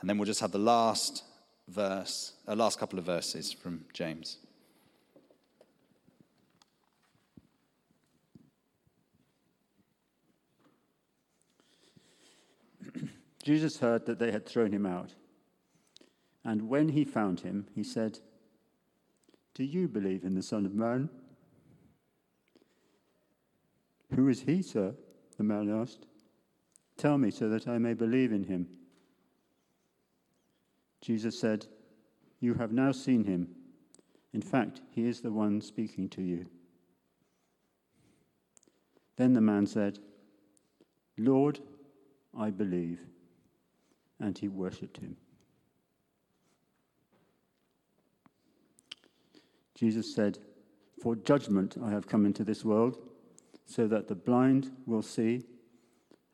And 0.00 0.08
then 0.08 0.18
we'll 0.18 0.26
just 0.26 0.40
have 0.40 0.52
the 0.52 0.58
last 0.58 1.24
verse, 1.68 2.32
uh, 2.46 2.54
last 2.54 2.78
couple 2.78 2.98
of 2.98 3.04
verses 3.04 3.52
from 3.52 3.84
James. 3.92 4.38
Jesus 13.42 13.78
heard 13.78 14.06
that 14.06 14.18
they 14.18 14.32
had 14.32 14.46
thrown 14.46 14.72
him 14.72 14.86
out. 14.86 15.14
And 16.44 16.68
when 16.68 16.90
he 16.90 17.04
found 17.04 17.40
him, 17.40 17.66
he 17.74 17.82
said, 17.82 18.20
Do 19.54 19.64
you 19.64 19.88
believe 19.88 20.22
in 20.24 20.34
the 20.34 20.42
Son 20.42 20.64
of 20.64 20.74
Man? 20.74 21.08
Who 24.14 24.28
is 24.28 24.42
he, 24.42 24.62
sir? 24.62 24.94
The 25.36 25.42
man 25.42 25.68
asked. 25.70 26.06
Tell 26.96 27.18
me 27.18 27.30
so 27.30 27.48
that 27.48 27.68
I 27.68 27.78
may 27.78 27.94
believe 27.94 28.32
in 28.32 28.44
him. 28.44 28.68
Jesus 31.00 31.38
said, 31.38 31.66
You 32.40 32.54
have 32.54 32.72
now 32.72 32.92
seen 32.92 33.24
him. 33.24 33.48
In 34.32 34.42
fact, 34.42 34.80
he 34.90 35.06
is 35.06 35.20
the 35.20 35.32
one 35.32 35.60
speaking 35.60 36.08
to 36.10 36.22
you. 36.22 36.46
Then 39.16 39.32
the 39.32 39.40
man 39.40 39.66
said, 39.66 39.98
Lord, 41.18 41.60
I 42.38 42.50
believe. 42.50 43.00
And 44.20 44.36
he 44.36 44.48
worshipped 44.48 44.98
him. 44.98 45.16
Jesus 49.74 50.14
said, 50.14 50.38
For 51.02 51.16
judgment 51.16 51.76
I 51.82 51.90
have 51.90 52.08
come 52.08 52.24
into 52.24 52.44
this 52.44 52.64
world, 52.64 52.98
so 53.66 53.86
that 53.86 54.08
the 54.08 54.14
blind 54.14 54.70
will 54.86 55.02
see 55.02 55.44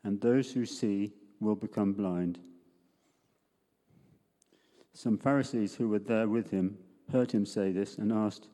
and 0.03 0.19
those 0.19 0.51
who 0.51 0.65
see 0.65 1.13
will 1.39 1.55
become 1.55 1.93
blind. 1.93 2.39
Some 4.93 5.17
Pharisees 5.17 5.75
who 5.75 5.89
were 5.89 5.99
there 5.99 6.27
with 6.27 6.51
him 6.51 6.77
heard 7.11 7.31
him 7.31 7.45
say 7.45 7.71
this 7.71 7.97
and 7.97 8.11
asked, 8.11 8.47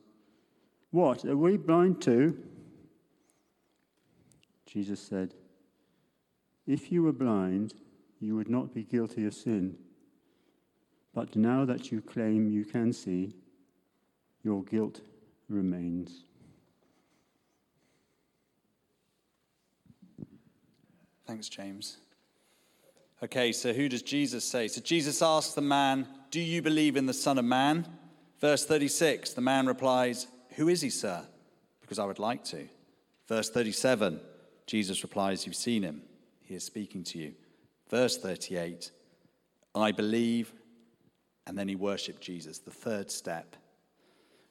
What, 0.91 1.25
are 1.25 1.37
we 1.37 1.57
blind 1.57 2.01
too? 2.01 2.37
Jesus 4.65 5.01
said, 5.01 5.33
If 6.65 6.91
you 6.91 7.03
were 7.03 7.11
blind, 7.11 7.73
you 8.19 8.35
would 8.35 8.49
not 8.49 8.73
be 8.73 8.83
guilty 8.83 9.25
of 9.25 9.33
sin. 9.33 9.75
But 11.13 11.35
now 11.35 11.65
that 11.65 11.91
you 11.91 12.01
claim 12.01 12.49
you 12.49 12.63
can 12.65 12.93
see, 12.93 13.33
your 14.43 14.63
guilt 14.63 15.01
remains. 15.49 16.25
Thanks, 21.29 21.47
James. 21.47 21.97
Okay, 23.21 23.51
so 23.51 23.71
who 23.71 23.87
does 23.87 24.01
Jesus 24.01 24.43
say? 24.43 24.67
So 24.67 24.81
Jesus 24.81 25.21
asks 25.21 25.53
the 25.53 25.61
man, 25.61 26.07
Do 26.31 26.41
you 26.41 26.63
believe 26.63 26.97
in 26.97 27.05
the 27.05 27.13
Son 27.13 27.37
of 27.37 27.45
Man? 27.45 27.87
Verse 28.41 28.65
36, 28.65 29.33
the 29.33 29.41
man 29.41 29.67
replies, 29.67 30.25
Who 30.55 30.69
is 30.69 30.81
he, 30.81 30.89
sir? 30.89 31.21
Because 31.81 31.99
I 31.99 32.05
would 32.05 32.17
like 32.17 32.43
to. 32.45 32.67
Verse 33.27 33.47
37, 33.51 34.19
Jesus 34.65 35.03
replies, 35.03 35.45
You've 35.45 35.55
seen 35.55 35.83
him. 35.83 36.01
He 36.41 36.55
is 36.55 36.63
speaking 36.63 37.03
to 37.03 37.19
you. 37.19 37.33
Verse 37.91 38.17
38, 38.17 38.89
I 39.75 39.91
believe. 39.91 40.51
And 41.45 41.55
then 41.55 41.67
he 41.67 41.75
worshiped 41.75 42.23
Jesus, 42.23 42.57
the 42.57 42.71
third 42.71 43.11
step 43.11 43.55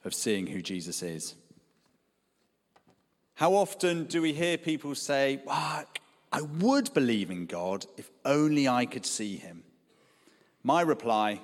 of 0.05 0.15
seeing 0.15 0.47
who 0.47 0.63
Jesus 0.63 1.03
is. 1.03 1.35
How 3.35 3.55
often 3.55 4.05
do 4.05 4.23
we 4.23 4.33
hear 4.33 4.57
people 4.57 4.95
say, 4.95 5.43
well, 5.45 5.85
I 6.33 6.43
would 6.43 6.93
believe 6.93 7.31
in 7.31 7.47
God 7.47 7.87
if 7.97 8.11
only 8.25 8.69
I 8.69 8.87
could 8.87 9.07
see 9.07 9.37
him. 9.37 9.63
My 10.63 10.83
reply 10.83 11.41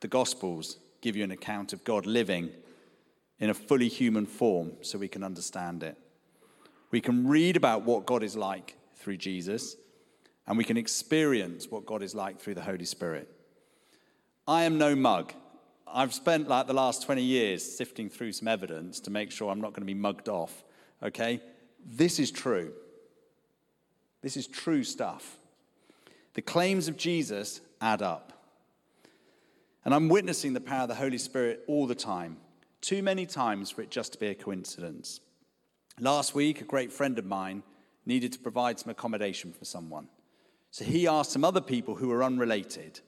the 0.00 0.08
Gospels 0.08 0.78
give 1.02 1.16
you 1.16 1.24
an 1.24 1.30
account 1.30 1.72
of 1.72 1.84
God 1.84 2.06
living 2.06 2.50
in 3.38 3.50
a 3.50 3.54
fully 3.54 3.88
human 3.88 4.26
form 4.26 4.72
so 4.82 4.98
we 4.98 5.08
can 5.08 5.22
understand 5.22 5.82
it. 5.82 5.96
We 6.90 7.00
can 7.00 7.28
read 7.28 7.56
about 7.56 7.82
what 7.82 8.06
God 8.06 8.22
is 8.22 8.36
like 8.36 8.76
through 8.96 9.18
Jesus, 9.18 9.76
and 10.46 10.58
we 10.58 10.64
can 10.64 10.76
experience 10.76 11.70
what 11.70 11.86
God 11.86 12.02
is 12.02 12.14
like 12.14 12.40
through 12.40 12.54
the 12.54 12.62
Holy 12.62 12.84
Spirit. 12.84 13.28
I 14.48 14.64
am 14.64 14.78
no 14.78 14.96
mug. 14.96 15.32
I've 15.86 16.14
spent 16.14 16.48
like 16.48 16.66
the 16.66 16.72
last 16.72 17.02
20 17.02 17.22
years 17.22 17.64
sifting 17.64 18.08
through 18.08 18.32
some 18.32 18.48
evidence 18.48 19.00
to 19.00 19.10
make 19.10 19.30
sure 19.30 19.50
I'm 19.50 19.60
not 19.60 19.70
going 19.70 19.82
to 19.82 19.86
be 19.86 19.94
mugged 19.94 20.28
off, 20.28 20.64
okay? 21.02 21.40
This 21.84 22.18
is 22.18 22.30
true. 22.30 22.72
This 24.22 24.36
is 24.36 24.46
true 24.46 24.84
stuff. 24.84 25.36
The 26.34 26.42
claims 26.42 26.88
of 26.88 26.96
Jesus 26.96 27.60
add 27.80 28.02
up. 28.02 28.32
And 29.84 29.94
I'm 29.94 30.08
witnessing 30.08 30.52
the 30.52 30.60
power 30.60 30.82
of 30.82 30.88
the 30.88 30.94
Holy 30.94 31.18
Spirit 31.18 31.64
all 31.66 31.86
the 31.86 31.94
time, 31.94 32.36
too 32.80 33.02
many 33.02 33.26
times 33.26 33.70
for 33.70 33.82
it 33.82 33.90
just 33.90 34.12
to 34.12 34.18
be 34.18 34.28
a 34.28 34.34
coincidence. 34.34 35.20
Last 35.98 36.34
week, 36.34 36.60
a 36.60 36.64
great 36.64 36.92
friend 36.92 37.18
of 37.18 37.24
mine 37.24 37.62
needed 38.06 38.32
to 38.32 38.38
provide 38.38 38.78
some 38.78 38.90
accommodation 38.90 39.52
for 39.52 39.64
someone. 39.64 40.08
So 40.70 40.84
he 40.84 41.06
asked 41.06 41.32
some 41.32 41.44
other 41.44 41.60
people 41.60 41.96
who 41.96 42.08
were 42.08 42.22
unrelated. 42.22 43.00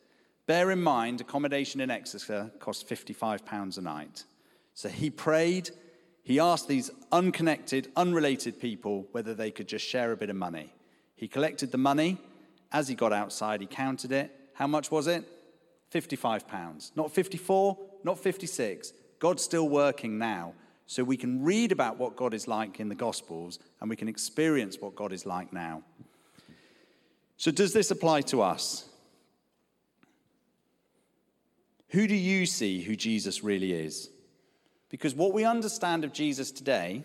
Bear 0.46 0.70
in 0.70 0.83
mind, 0.83 1.20
accommodation 1.20 1.81
in 1.81 1.90
Exeter 1.90 2.51
costs 2.59 2.83
£55 2.83 3.79
a 3.79 3.81
night. 3.81 4.25
So 4.75 4.88
he 4.88 5.11
prayed, 5.11 5.70
He 6.22 6.40
asked 6.40 6.68
these 6.68 6.90
unconnected, 7.11 7.90
unrelated 7.96 8.61
people 8.61 9.07
whether 9.12 9.35
they 9.35 9.51
could 9.51 9.68
just 9.68 9.87
share 9.87 10.12
a 10.12 10.16
bit 10.16 10.31
of 10.31 10.37
money. 10.37 10.72
He 11.22 11.28
collected 11.28 11.70
the 11.70 11.78
money. 11.78 12.18
As 12.72 12.88
he 12.88 12.96
got 12.96 13.12
outside, 13.12 13.61
he 13.61 13.68
counted 13.68 14.11
it. 14.11 14.35
How 14.54 14.66
much 14.66 14.90
was 14.90 15.06
it? 15.06 15.24
55 15.90 16.48
pounds. 16.48 16.90
Not 16.96 17.12
54, 17.12 17.78
not 18.02 18.18
56. 18.18 18.92
God's 19.20 19.44
still 19.44 19.68
working 19.68 20.18
now. 20.18 20.54
So 20.87 21.04
we 21.04 21.16
can 21.16 21.44
read 21.44 21.70
about 21.70 21.96
what 21.96 22.16
God 22.16 22.35
is 22.35 22.48
like 22.48 22.80
in 22.80 22.88
the 22.88 22.96
Gospels 22.96 23.61
and 23.80 23.88
we 23.88 23.94
can 23.94 24.08
experience 24.08 24.78
what 24.80 24.96
God 24.96 25.12
is 25.12 25.24
like 25.24 25.52
now. 25.52 25.85
So, 27.37 27.52
does 27.52 27.72
this 27.72 27.92
apply 27.92 28.22
to 28.22 28.42
us? 28.42 28.88
Who 31.90 32.08
do 32.08 32.16
you 32.16 32.46
see 32.46 32.82
who 32.82 32.96
Jesus 32.96 33.44
really 33.44 33.72
is? 33.72 34.11
Because 34.88 35.14
what 35.14 35.32
we 35.32 35.44
understand 35.44 36.02
of 36.02 36.12
Jesus 36.12 36.50
today 36.50 37.04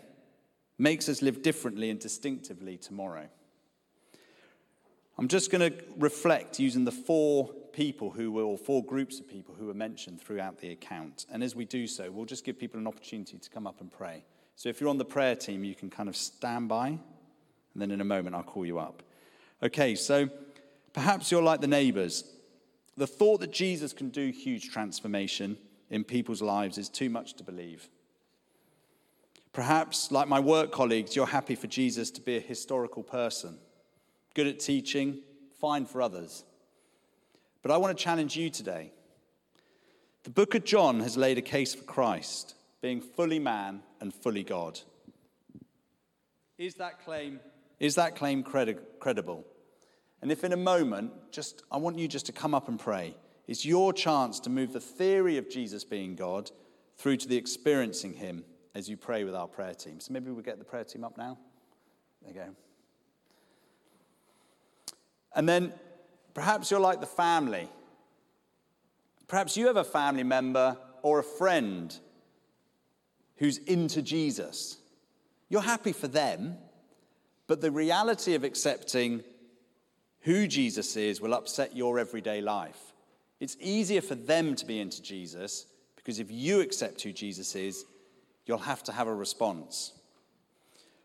makes 0.76 1.08
us 1.08 1.22
live 1.22 1.40
differently 1.40 1.88
and 1.88 2.00
distinctively 2.00 2.78
tomorrow. 2.78 3.28
I'm 5.18 5.28
just 5.28 5.50
going 5.50 5.72
to 5.72 5.76
reflect 5.96 6.60
using 6.60 6.84
the 6.84 6.92
four 6.92 7.48
people 7.72 8.10
who 8.10 8.30
were, 8.30 8.42
or 8.42 8.56
four 8.56 8.84
groups 8.84 9.18
of 9.18 9.28
people 9.28 9.54
who 9.58 9.66
were 9.66 9.74
mentioned 9.74 10.20
throughout 10.20 10.58
the 10.58 10.70
account. 10.70 11.26
And 11.30 11.42
as 11.42 11.56
we 11.56 11.64
do 11.64 11.86
so, 11.86 12.10
we'll 12.10 12.24
just 12.24 12.44
give 12.44 12.58
people 12.58 12.78
an 12.78 12.86
opportunity 12.86 13.36
to 13.36 13.50
come 13.50 13.66
up 13.66 13.80
and 13.80 13.90
pray. 13.90 14.24
So 14.56 14.68
if 14.68 14.80
you're 14.80 14.90
on 14.90 14.98
the 14.98 15.04
prayer 15.04 15.36
team, 15.36 15.64
you 15.64 15.74
can 15.74 15.90
kind 15.90 16.08
of 16.08 16.16
stand 16.16 16.68
by, 16.68 16.88
and 16.88 16.98
then 17.74 17.90
in 17.90 18.00
a 18.00 18.04
moment 18.04 18.36
I'll 18.36 18.42
call 18.42 18.66
you 18.66 18.78
up. 18.78 19.02
Okay, 19.62 19.94
so 19.94 20.28
perhaps 20.92 21.30
you're 21.30 21.42
like 21.42 21.60
the 21.60 21.66
neighbors. 21.66 22.24
The 22.96 23.06
thought 23.06 23.40
that 23.40 23.52
Jesus 23.52 23.92
can 23.92 24.08
do 24.10 24.30
huge 24.30 24.70
transformation 24.70 25.56
in 25.90 26.04
people's 26.04 26.42
lives 26.42 26.78
is 26.78 26.88
too 26.88 27.10
much 27.10 27.34
to 27.34 27.44
believe. 27.44 27.88
Perhaps, 29.52 30.12
like 30.12 30.28
my 30.28 30.40
work 30.40 30.70
colleagues, 30.70 31.16
you're 31.16 31.26
happy 31.26 31.54
for 31.54 31.66
Jesus 31.66 32.10
to 32.12 32.20
be 32.20 32.36
a 32.36 32.40
historical 32.40 33.02
person, 33.02 33.58
good 34.38 34.46
at 34.46 34.60
teaching, 34.60 35.18
fine 35.60 35.84
for 35.84 36.00
others. 36.00 36.44
But 37.60 37.72
I 37.72 37.76
want 37.76 37.98
to 37.98 38.04
challenge 38.04 38.36
you 38.36 38.50
today. 38.50 38.92
The 40.22 40.30
book 40.30 40.54
of 40.54 40.62
John 40.62 41.00
has 41.00 41.16
laid 41.16 41.38
a 41.38 41.42
case 41.42 41.74
for 41.74 41.82
Christ 41.82 42.54
being 42.80 43.00
fully 43.00 43.40
man 43.40 43.82
and 44.00 44.14
fully 44.14 44.44
God. 44.44 44.78
Is 46.56 46.76
that 46.76 47.04
claim, 47.04 47.40
is 47.80 47.96
that 47.96 48.14
claim 48.14 48.44
credi- 48.44 48.76
credible? 49.00 49.44
And 50.22 50.30
if 50.30 50.44
in 50.44 50.52
a 50.52 50.56
moment, 50.56 51.10
just 51.32 51.64
I 51.72 51.78
want 51.78 51.98
you 51.98 52.06
just 52.06 52.26
to 52.26 52.32
come 52.32 52.54
up 52.54 52.68
and 52.68 52.78
pray. 52.78 53.16
It's 53.48 53.66
your 53.66 53.92
chance 53.92 54.38
to 54.38 54.50
move 54.50 54.72
the 54.72 54.78
theory 54.78 55.36
of 55.38 55.50
Jesus 55.50 55.82
being 55.82 56.14
God 56.14 56.52
through 56.96 57.16
to 57.16 57.26
the 57.26 57.36
experiencing 57.36 58.12
Him 58.12 58.44
as 58.72 58.88
you 58.88 58.96
pray 58.96 59.24
with 59.24 59.34
our 59.34 59.48
prayer 59.48 59.74
team. 59.74 59.98
So 59.98 60.12
maybe 60.12 60.30
we'll 60.30 60.44
get 60.44 60.60
the 60.60 60.64
prayer 60.64 60.84
team 60.84 61.02
up 61.02 61.18
now. 61.18 61.38
There 62.22 62.32
you 62.32 62.38
go. 62.38 62.67
And 65.38 65.48
then 65.48 65.72
perhaps 66.34 66.68
you're 66.68 66.80
like 66.80 66.98
the 66.98 67.06
family. 67.06 67.68
Perhaps 69.28 69.56
you 69.56 69.68
have 69.68 69.76
a 69.76 69.84
family 69.84 70.24
member 70.24 70.76
or 71.02 71.20
a 71.20 71.24
friend 71.24 71.96
who's 73.36 73.58
into 73.58 74.02
Jesus. 74.02 74.78
You're 75.48 75.62
happy 75.62 75.92
for 75.92 76.08
them, 76.08 76.56
but 77.46 77.60
the 77.60 77.70
reality 77.70 78.34
of 78.34 78.42
accepting 78.42 79.22
who 80.22 80.48
Jesus 80.48 80.96
is 80.96 81.20
will 81.20 81.34
upset 81.34 81.76
your 81.76 82.00
everyday 82.00 82.40
life. 82.40 82.92
It's 83.38 83.56
easier 83.60 84.00
for 84.00 84.16
them 84.16 84.56
to 84.56 84.66
be 84.66 84.80
into 84.80 85.00
Jesus 85.00 85.66
because 85.94 86.18
if 86.18 86.32
you 86.32 86.62
accept 86.62 87.02
who 87.02 87.12
Jesus 87.12 87.54
is, 87.54 87.84
you'll 88.44 88.58
have 88.58 88.82
to 88.82 88.92
have 88.92 89.06
a 89.06 89.14
response. 89.14 89.92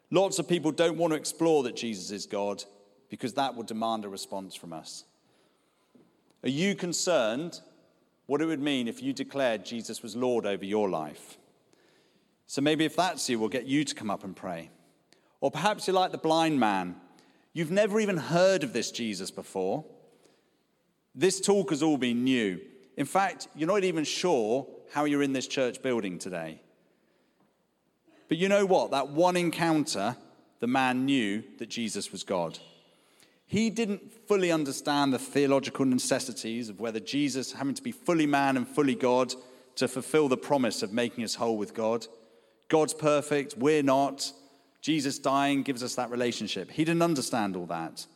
Lots 0.09 0.39
of 0.39 0.47
people 0.47 0.71
don't 0.71 0.97
want 0.97 1.13
to 1.13 1.17
explore 1.17 1.61
that 1.63 1.75
Jesus 1.75 2.09
is 2.09 2.25
God 2.25 2.63
because 3.13 3.35
that 3.35 3.53
will 3.53 3.61
demand 3.61 4.03
a 4.05 4.09
response 4.09 4.55
from 4.55 4.73
us. 4.73 5.03
Are 6.41 6.49
you 6.49 6.73
concerned 6.73 7.61
what 8.25 8.41
it 8.41 8.45
would 8.45 8.59
mean 8.59 8.87
if 8.87 9.03
you 9.03 9.13
declared 9.13 9.63
Jesus 9.63 10.01
was 10.01 10.15
Lord 10.15 10.47
over 10.47 10.65
your 10.65 10.89
life? 10.89 11.37
So 12.47 12.59
maybe 12.59 12.85
if 12.85 12.95
that's 12.95 13.29
you, 13.29 13.37
we'll 13.37 13.49
get 13.49 13.67
you 13.67 13.83
to 13.83 13.93
come 13.93 14.09
up 14.09 14.23
and 14.23 14.35
pray. 14.35 14.71
Or 15.41 15.51
perhaps 15.51 15.85
you're 15.85 15.93
like 15.93 16.11
the 16.11 16.17
blind 16.17 16.59
man. 16.59 16.95
You've 17.53 17.69
never 17.69 17.99
even 17.99 18.17
heard 18.17 18.63
of 18.63 18.73
this 18.73 18.89
Jesus 18.89 19.29
before. 19.29 19.85
This 21.13 21.39
talk 21.39 21.69
has 21.69 21.83
all 21.83 21.97
been 21.97 22.23
new. 22.23 22.61
In 22.97 23.05
fact, 23.05 23.47
you're 23.55 23.67
not 23.67 23.83
even 23.83 24.05
sure 24.05 24.65
how 24.91 25.05
you're 25.05 25.21
in 25.21 25.33
this 25.33 25.47
church 25.47 25.83
building 25.83 26.17
today. 26.17 26.63
But 28.27 28.39
you 28.39 28.49
know 28.49 28.65
what? 28.65 28.89
That 28.89 29.09
one 29.09 29.37
encounter, 29.37 30.15
the 30.61 30.65
man 30.65 31.05
knew 31.05 31.43
that 31.59 31.69
Jesus 31.69 32.11
was 32.11 32.23
God. 32.23 32.57
He 33.53 33.69
didn't 33.69 34.11
fully 34.27 34.51
understand 34.51 35.13
the 35.13 35.19
theological 35.19 35.85
necessities 35.85 36.69
of 36.69 36.79
whether 36.79 36.99
Jesus 36.99 37.53
having 37.53 37.75
to 37.75 37.83
be 37.83 37.91
fully 37.91 38.25
man 38.25 38.57
and 38.57 38.67
fully 38.67 38.95
God 38.95 39.31
to 39.75 39.87
fulfill 39.87 40.27
the 40.27 40.37
promise 40.37 40.81
of 40.81 40.91
making 40.91 41.23
us 41.23 41.35
whole 41.35 41.55
with 41.55 41.75
God. 41.75 42.07
God's 42.67 42.95
perfect, 42.95 43.55
we're 43.55 43.83
not. 43.83 44.33
Jesus 44.81 45.19
dying 45.19 45.61
gives 45.61 45.83
us 45.83 45.93
that 45.93 46.09
relationship. 46.09 46.71
He 46.71 46.83
didn't 46.83 47.03
understand 47.03 47.55
all 47.55 47.67
that. 47.67 48.07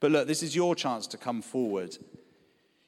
But 0.00 0.10
look, 0.10 0.28
this 0.28 0.42
is 0.42 0.54
your 0.54 0.74
chance 0.74 1.06
to 1.06 1.16
come 1.16 1.40
forward. 1.40 1.96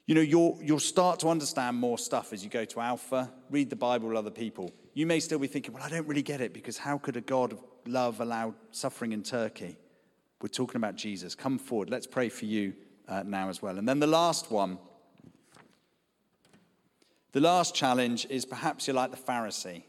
You 0.05 0.13
know, 0.13 0.21
you'll, 0.21 0.59
you'll 0.61 0.77
start 0.77 1.19
to 1.21 1.29
understand 1.29 1.77
more 1.77 1.97
stuff 1.97 2.31
as 2.31 2.43
you 2.43 2.49
go 2.51 2.65
to 2.65 2.79
Alpha, 2.79 3.31
read 3.49 3.71
the 3.71 3.75
Bible 3.75 4.09
with 4.09 4.17
other 4.17 4.29
people. 4.29 4.71
You 4.93 5.07
may 5.07 5.19
still 5.19 5.39
be 5.39 5.47
thinking, 5.47 5.73
well, 5.73 5.81
I 5.81 5.89
don't 5.89 6.07
really 6.07 6.21
get 6.21 6.41
it 6.41 6.53
because 6.53 6.77
how 6.77 6.99
could 6.99 7.17
a 7.17 7.21
God 7.21 7.53
of 7.53 7.63
love 7.87 8.21
allow 8.21 8.53
suffering 8.69 9.13
in 9.13 9.23
Turkey? 9.23 9.77
We're 10.45 10.49
talking 10.49 10.75
about 10.75 10.95
Jesus. 10.95 11.33
Come 11.33 11.57
forward. 11.57 11.89
Let's 11.89 12.05
pray 12.05 12.29
for 12.29 12.45
you 12.45 12.75
uh, 13.07 13.23
now 13.25 13.49
as 13.49 13.63
well. 13.63 13.79
And 13.79 13.89
then 13.89 13.97
the 13.97 14.05
last 14.05 14.51
one. 14.51 14.77
The 17.31 17.39
last 17.39 17.73
challenge 17.73 18.27
is 18.29 18.45
perhaps 18.45 18.85
you're 18.85 18.95
like 18.95 19.09
the 19.09 19.17
Pharisee. 19.17 19.85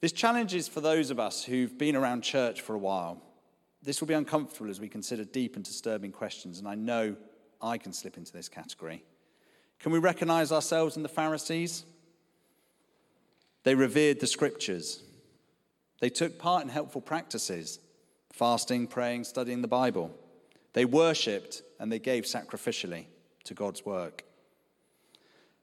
This 0.00 0.10
challenge 0.10 0.52
is 0.52 0.66
for 0.66 0.80
those 0.80 1.12
of 1.12 1.20
us 1.20 1.44
who've 1.44 1.78
been 1.78 1.94
around 1.94 2.22
church 2.22 2.60
for 2.60 2.74
a 2.74 2.78
while. 2.78 3.22
This 3.84 4.00
will 4.00 4.08
be 4.08 4.14
uncomfortable 4.14 4.68
as 4.68 4.80
we 4.80 4.88
consider 4.88 5.24
deep 5.24 5.54
and 5.54 5.64
disturbing 5.64 6.10
questions, 6.10 6.58
and 6.58 6.66
I 6.66 6.74
know 6.74 7.14
I 7.62 7.78
can 7.78 7.92
slip 7.92 8.16
into 8.16 8.32
this 8.32 8.48
category. 8.48 9.04
Can 9.78 9.92
we 9.92 10.00
recognize 10.00 10.50
ourselves 10.50 10.96
in 10.96 11.04
the 11.04 11.08
Pharisees? 11.08 11.84
They 13.62 13.76
revered 13.76 14.18
the 14.18 14.26
scriptures. 14.26 15.04
They 16.00 16.10
took 16.10 16.36
part 16.36 16.64
in 16.64 16.68
helpful 16.68 17.00
practices 17.00 17.78
fasting, 18.32 18.86
praying, 18.86 19.24
studying 19.24 19.62
the 19.62 19.68
Bible. 19.68 20.14
They 20.72 20.84
worshipped 20.84 21.62
and 21.78 21.90
they 21.90 21.98
gave 21.98 22.24
sacrificially 22.24 23.06
to 23.44 23.54
God's 23.54 23.84
work. 23.84 24.24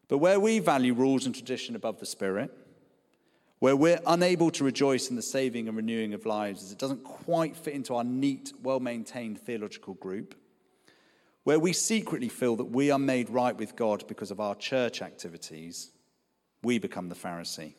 But 0.08 0.20
where 0.20 0.40
we 0.40 0.60
value 0.60 0.94
rules 0.94 1.26
and 1.26 1.36
tradition 1.36 1.76
above 1.76 2.00
the 2.00 2.06
Spirit, 2.06 2.52
where 3.60 3.76
we're 3.76 4.00
unable 4.06 4.52
to 4.52 4.64
rejoice 4.64 5.10
in 5.10 5.16
the 5.16 5.22
saving 5.22 5.68
and 5.68 5.76
renewing 5.76 6.14
of 6.14 6.26
lives 6.26 6.64
as 6.64 6.72
it 6.72 6.78
doesn't 6.78 7.04
quite 7.04 7.56
fit 7.56 7.74
into 7.74 7.96
our 7.96 8.04
neat, 8.04 8.54
well 8.62 8.80
maintained 8.80 9.40
theological 9.40 9.96
group, 9.96 10.36
where 11.44 11.60
we 11.60 11.74
secretly 11.74 12.30
feel 12.30 12.56
that 12.58 12.66
we 12.66 12.92
are 12.92 13.00
made 13.00 13.30
right 13.30 13.58
with 13.58 13.76
God 13.76 14.08
because 14.08 14.32
of 14.32 14.40
our 14.40 14.56
church 14.56 15.02
activities, 15.02 15.92
we 16.64 16.78
become 16.78 17.10
the 17.10 17.16
Pharisee. 17.16 17.74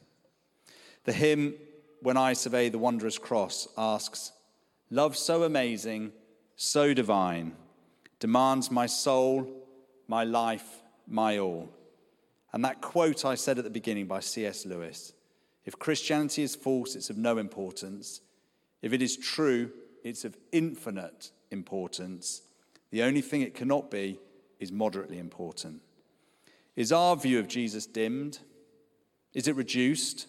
The 1.04 1.12
hymn, 1.12 1.54
When 2.00 2.16
I 2.16 2.32
Survey 2.32 2.68
the 2.68 2.78
Wondrous 2.78 3.18
Cross, 3.18 3.68
asks, 3.76 4.32
Love 4.90 5.16
so 5.16 5.42
amazing, 5.42 6.12
so 6.56 6.94
divine, 6.94 7.52
demands 8.20 8.70
my 8.70 8.86
soul, 8.86 9.46
my 10.06 10.24
life, 10.24 10.82
my 11.06 11.38
all. 11.38 11.68
And 12.52 12.64
that 12.64 12.80
quote 12.80 13.24
I 13.24 13.34
said 13.34 13.58
at 13.58 13.64
the 13.64 13.70
beginning 13.70 14.06
by 14.06 14.20
C.S. 14.20 14.64
Lewis 14.64 15.12
if 15.68 15.78
Christianity 15.78 16.42
is 16.42 16.56
false, 16.56 16.96
it's 16.96 17.10
of 17.10 17.18
no 17.18 17.36
importance. 17.36 18.22
If 18.80 18.94
it 18.94 19.02
is 19.02 19.18
true, 19.18 19.70
it's 20.02 20.24
of 20.24 20.34
infinite 20.50 21.30
importance. 21.50 22.40
The 22.90 23.02
only 23.02 23.20
thing 23.20 23.42
it 23.42 23.54
cannot 23.54 23.90
be 23.90 24.18
is 24.58 24.72
moderately 24.72 25.18
important. 25.18 25.82
Is 26.74 26.90
our 26.90 27.16
view 27.16 27.38
of 27.38 27.48
Jesus 27.48 27.84
dimmed? 27.84 28.38
Is 29.34 29.46
it 29.46 29.56
reduced? 29.56 30.26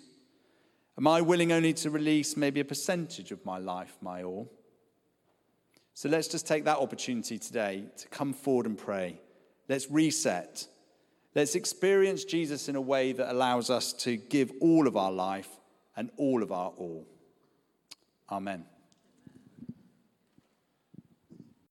Am 0.99 1.07
I 1.07 1.21
willing 1.21 1.53
only 1.53 1.71
to 1.75 1.89
release 1.89 2.35
maybe 2.35 2.59
a 2.59 2.65
percentage 2.65 3.31
of 3.31 3.45
my 3.45 3.57
life, 3.57 3.95
my 4.01 4.21
all? 4.23 4.51
So 5.93 6.09
let's 6.09 6.27
just 6.27 6.45
take 6.45 6.65
that 6.65 6.77
opportunity 6.77 7.39
today 7.39 7.85
to 7.99 8.07
come 8.09 8.33
forward 8.33 8.65
and 8.65 8.77
pray. 8.77 9.21
Let's 9.69 9.89
reset. 9.89 10.67
Let's 11.35 11.55
experience 11.55 12.25
Jesus 12.25 12.67
in 12.67 12.75
a 12.75 12.81
way 12.81 13.13
that 13.13 13.31
allows 13.31 13.69
us 13.69 13.93
to 13.93 14.17
give 14.17 14.51
all 14.59 14.89
of 14.89 14.97
our 14.97 15.11
life 15.11 15.47
and 15.95 16.09
all 16.17 16.43
of 16.43 16.51
our 16.51 16.71
all. 16.71 17.07
Amen. 18.29 18.65